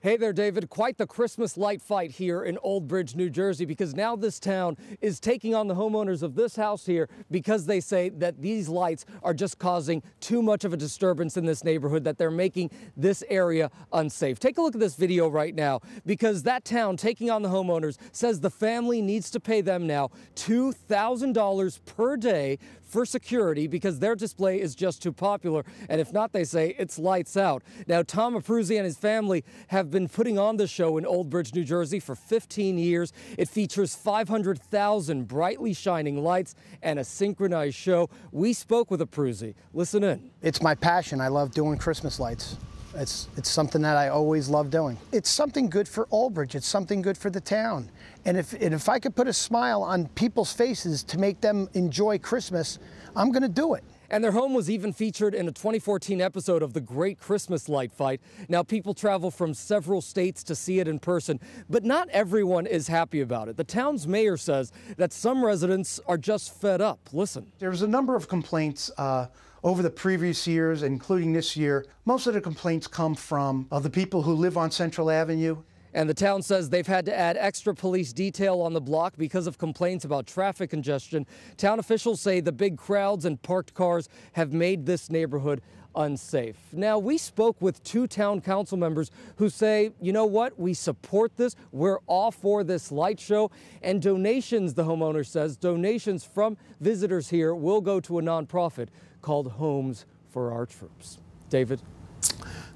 Hey 0.07 0.15
there, 0.15 0.31
David. 0.31 0.69
Quite 0.69 0.97
the 0.97 1.05
Christmas 1.05 1.57
light 1.57 1.81
fight 1.81 2.11
here 2.11 2.41
in 2.43 2.57
Old 2.59 2.87
Bridge, 2.87 3.13
New 3.13 3.29
Jersey, 3.29 3.65
because 3.65 3.93
now 3.93 4.15
this 4.15 4.39
town 4.39 4.77
is 5.01 5.19
taking 5.19 5.53
on 5.53 5.67
the 5.67 5.75
homeowners 5.75 6.23
of 6.23 6.33
this 6.33 6.55
house 6.55 6.85
here 6.85 7.09
because 7.29 7.65
they 7.65 7.81
say 7.81 8.07
that 8.07 8.41
these 8.41 8.69
lights 8.69 9.05
are 9.21 9.33
just 9.33 9.59
causing 9.59 10.01
too 10.21 10.41
much 10.41 10.63
of 10.63 10.71
a 10.71 10.77
disturbance 10.77 11.35
in 11.35 11.45
this 11.45 11.61
neighborhood, 11.61 12.05
that 12.05 12.17
they're 12.17 12.31
making 12.31 12.71
this 12.95 13.21
area 13.27 13.69
unsafe. 13.91 14.39
Take 14.39 14.57
a 14.57 14.61
look 14.61 14.75
at 14.75 14.79
this 14.79 14.95
video 14.95 15.27
right 15.27 15.53
now 15.53 15.81
because 16.05 16.41
that 16.43 16.63
town 16.63 16.95
taking 16.95 17.29
on 17.29 17.41
the 17.41 17.49
homeowners 17.49 17.97
says 18.13 18.39
the 18.39 18.49
family 18.49 19.01
needs 19.01 19.29
to 19.31 19.41
pay 19.41 19.59
them 19.59 19.85
now 19.85 20.11
$2,000 20.35 21.79
per 21.85 22.15
day 22.15 22.59
for 22.87 23.05
security 23.05 23.67
because 23.67 23.99
their 23.99 24.15
display 24.15 24.59
is 24.59 24.75
just 24.75 25.01
too 25.01 25.11
popular. 25.11 25.63
And 25.89 25.99
if 26.01 26.13
not, 26.13 26.33
they 26.33 26.43
say 26.43 26.75
it's 26.79 26.97
lights 26.97 27.37
out. 27.37 27.63
Now, 27.87 28.01
Tom 28.01 28.35
Abruzzi 28.35 28.77
and 28.77 28.85
his 28.85 28.97
family 28.97 29.43
have 29.67 29.91
been 29.91 30.07
putting 30.07 30.39
on 30.39 30.57
the 30.57 30.67
show 30.67 30.97
in 30.97 31.05
Old 31.05 31.29
Bridge, 31.29 31.53
New 31.53 31.63
Jersey 31.63 31.99
for 31.99 32.15
15 32.15 32.77
years. 32.77 33.13
It 33.37 33.49
features 33.49 33.95
500,000 33.95 35.27
brightly 35.27 35.73
shining 35.73 36.23
lights 36.23 36.55
and 36.81 36.99
a 36.99 37.03
synchronized 37.03 37.75
show. 37.75 38.09
We 38.31 38.53
spoke 38.53 38.89
with 38.89 39.01
Abruzzi. 39.01 39.55
Listen 39.73 40.03
in. 40.03 40.31
It's 40.41 40.61
my 40.61 40.75
passion. 40.75 41.21
I 41.21 41.27
love 41.27 41.51
doing 41.51 41.77
Christmas 41.77 42.19
lights. 42.19 42.57
It's, 42.97 43.27
it's 43.37 43.49
something 43.49 43.83
that 43.83 43.95
I 43.95 44.09
always 44.09 44.49
love 44.49 44.71
doing. 44.71 44.97
It's 45.11 45.29
something 45.29 45.69
good 45.69 45.87
for 45.87 46.07
Old 46.09 46.33
Bridge. 46.33 46.55
It's 46.55 46.67
something 46.67 47.03
good 47.03 47.17
for 47.17 47.29
the 47.29 47.39
town. 47.39 47.89
And 48.25 48.37
if, 48.37 48.53
and 48.53 48.73
if 48.73 48.89
I 48.89 48.97
could 48.97 49.15
put 49.15 49.27
a 49.27 49.33
smile 49.33 49.83
on 49.83 50.07
people's 50.09 50.51
faces 50.51 51.03
to 51.03 51.19
make 51.19 51.39
them 51.39 51.69
enjoy 51.75 52.17
Christmas, 52.17 52.79
I'm 53.15 53.31
going 53.31 53.43
to 53.43 53.49
do 53.49 53.75
it. 53.75 53.83
And 54.09 54.23
their 54.23 54.31
home 54.31 54.53
was 54.53 54.69
even 54.69 54.93
featured 54.93 55.33
in 55.33 55.47
a 55.47 55.51
2014 55.51 56.21
episode 56.21 56.63
of 56.63 56.73
The 56.73 56.81
Great 56.81 57.19
Christmas 57.19 57.67
Light 57.67 57.91
Fight. 57.91 58.21
Now, 58.47 58.63
people 58.63 58.93
travel 58.93 59.31
from 59.31 59.53
several 59.53 60.01
states 60.01 60.43
to 60.45 60.55
see 60.55 60.79
it 60.79 60.87
in 60.87 60.99
person, 60.99 61.39
but 61.69 61.83
not 61.83 62.07
everyone 62.09 62.65
is 62.65 62.87
happy 62.87 63.21
about 63.21 63.49
it. 63.49 63.57
The 63.57 63.63
town's 63.63 64.07
mayor 64.07 64.37
says 64.37 64.71
that 64.97 65.11
some 65.11 65.43
residents 65.43 65.99
are 66.07 66.17
just 66.17 66.59
fed 66.59 66.81
up. 66.81 66.99
Listen. 67.11 67.51
There's 67.59 67.81
a 67.81 67.87
number 67.87 68.15
of 68.15 68.27
complaints. 68.27 68.91
Uh, 68.97 69.27
over 69.63 69.81
the 69.81 69.89
previous 69.89 70.47
years, 70.47 70.83
including 70.83 71.33
this 71.33 71.57
year, 71.57 71.85
most 72.05 72.27
of 72.27 72.33
the 72.33 72.39
complaints 72.39 72.87
come 72.87 73.15
from 73.15 73.67
uh, 73.71 73.79
the 73.79 73.89
people 73.89 74.21
who 74.21 74.33
live 74.33 74.55
on 74.55 74.71
Central 74.71 75.09
Avenue. 75.09 75.57
And 75.97 76.07
the 76.07 76.13
town 76.13 76.43
says 76.43 76.69
they've 76.69 76.85
had 76.85 77.07
to 77.07 77.17
add 77.17 77.37
extra 77.37 77.73
police 77.73 78.13
detail 78.13 78.61
on 78.61 78.73
the 78.73 78.79
block 78.79 79.15
because 79.17 79.47
of 79.47 79.57
complaints 79.57 80.05
about 80.05 80.27
traffic 80.27 80.69
congestion. 80.69 81.25
Town 81.57 81.79
officials 81.79 82.21
say 82.21 82.39
the 82.39 82.51
big 82.51 82.77
crowds 82.77 83.25
and 83.25 83.41
parked 83.41 83.73
cars 83.73 84.07
have 84.33 84.53
made 84.53 84.85
this 84.85 85.09
neighborhood 85.09 85.59
unsafe. 85.95 86.55
Now, 86.71 86.99
we 86.99 87.17
spoke 87.17 87.59
with 87.63 87.83
two 87.83 88.05
town 88.05 88.41
council 88.41 88.77
members 88.77 89.09
who 89.37 89.49
say, 89.49 89.89
you 89.99 90.13
know 90.13 90.27
what, 90.27 90.59
we 90.59 90.75
support 90.75 91.35
this, 91.35 91.55
we're 91.71 91.97
all 92.05 92.29
for 92.29 92.63
this 92.63 92.91
light 92.91 93.19
show, 93.19 93.49
and 93.81 93.99
donations, 93.99 94.75
the 94.75 94.83
homeowner 94.83 95.25
says, 95.25 95.57
donations 95.57 96.23
from 96.23 96.57
visitors 96.79 97.29
here 97.29 97.55
will 97.55 97.81
go 97.81 97.99
to 98.01 98.19
a 98.19 98.21
nonprofit 98.21 98.89
called 99.23 99.53
Homes 99.53 100.05
for 100.29 100.51
Our 100.51 100.67
Troops. 100.67 101.17
David? 101.49 101.81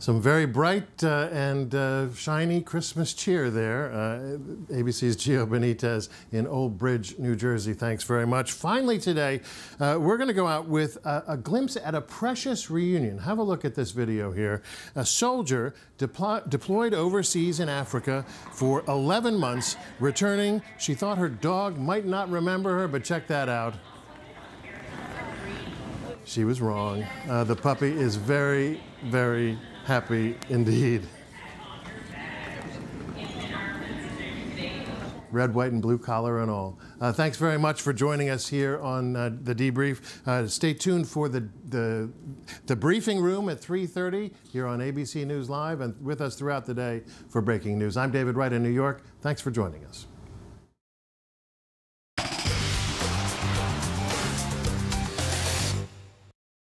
Some 0.02 0.20
very 0.20 0.48
bright 0.48 1.04
uh, 1.04 1.30
and 1.32 1.76
uh, 1.76 2.12
shiny 2.16 2.62
Christmas 2.62 3.14
cheer 3.14 3.52
there. 3.52 3.92
Uh, 3.92 4.74
ABC's 4.74 5.16
Gio 5.16 5.46
Benitez 5.46 6.10
in 6.32 6.48
Old 6.48 6.80
Bridge, 6.80 7.20
New 7.20 7.36
Jersey. 7.36 7.76
Thanks 7.76 8.04
very 8.04 8.26
much. 8.26 8.52
Finally, 8.52 8.98
today, 8.98 9.42
uh, 9.80 10.00
we're 10.02 10.18
going 10.18 10.28
to 10.28 10.34
go 10.34 10.48
out 10.48 10.68
with 10.68 10.98
a, 11.06 11.24
a, 11.28 11.38
glimpse 11.38 11.78
at 11.78 11.94
a 11.94 12.02
precious 12.02 12.72
reunion. 12.72 13.20
Have 13.20 13.38
a 13.38 13.44
look 13.44 13.64
at 13.64 13.76
this 13.76 13.92
video 13.92 14.32
here. 14.32 14.64
A 14.96 15.06
soldier 15.06 15.76
deplo 16.00 16.50
deployed 16.50 16.96
overseas 16.96 17.60
in 17.60 17.70
Africa 17.70 18.26
for 18.54 18.84
11 18.88 19.38
months, 19.38 19.78
returning. 20.00 20.64
She 20.80 20.96
thought 20.96 21.20
her 21.20 21.30
dog 21.30 21.78
might 21.78 22.08
not 22.08 22.28
remember 22.28 22.76
her, 22.80 22.88
but 22.88 23.04
check 23.04 23.28
that 23.28 23.50
out. 23.50 23.76
She 26.26 26.44
was 26.44 26.60
wrong. 26.60 27.04
Uh, 27.30 27.44
the 27.44 27.56
puppy 27.56 27.92
is 27.92 28.16
very, 28.16 28.82
very 29.04 29.58
happy 29.86 30.38
indeed. 30.50 31.08
Red, 35.32 35.54
white, 35.54 35.72
and 35.72 35.82
blue 35.82 35.98
collar 35.98 36.42
and 36.42 36.52
all. 36.52 36.78
Uh, 37.00 37.14
thanks 37.14 37.38
very 37.38 37.58
much 37.58 37.82
for 37.82 37.94
joining 37.94 38.30
us 38.30 38.50
here 38.50 38.80
on 38.82 39.16
uh, 39.16 39.30
the 39.44 39.56
debrief. 39.56 40.28
Uh, 40.28 40.46
stay 40.46 40.74
tuned 40.74 41.08
for 41.08 41.30
the, 41.30 41.48
the, 41.70 42.12
the 42.66 42.76
briefing 42.76 43.22
room 43.22 43.48
at 43.48 43.62
3:30 43.62 44.34
here 44.52 44.68
on 44.68 44.80
ABC 44.80 45.26
News 45.26 45.50
Live, 45.50 45.80
and 45.80 45.96
with 46.04 46.20
us 46.20 46.36
throughout 46.36 46.66
the 46.66 46.74
day 46.74 47.04
for 47.30 47.42
breaking 47.42 47.80
news. 47.80 47.96
I'm 47.96 48.12
David 48.12 48.36
Wright 48.36 48.52
in 48.52 48.62
New 48.62 48.70
York. 48.70 49.04
Thanks 49.22 49.40
for 49.40 49.52
joining 49.52 49.86
us. 49.86 50.06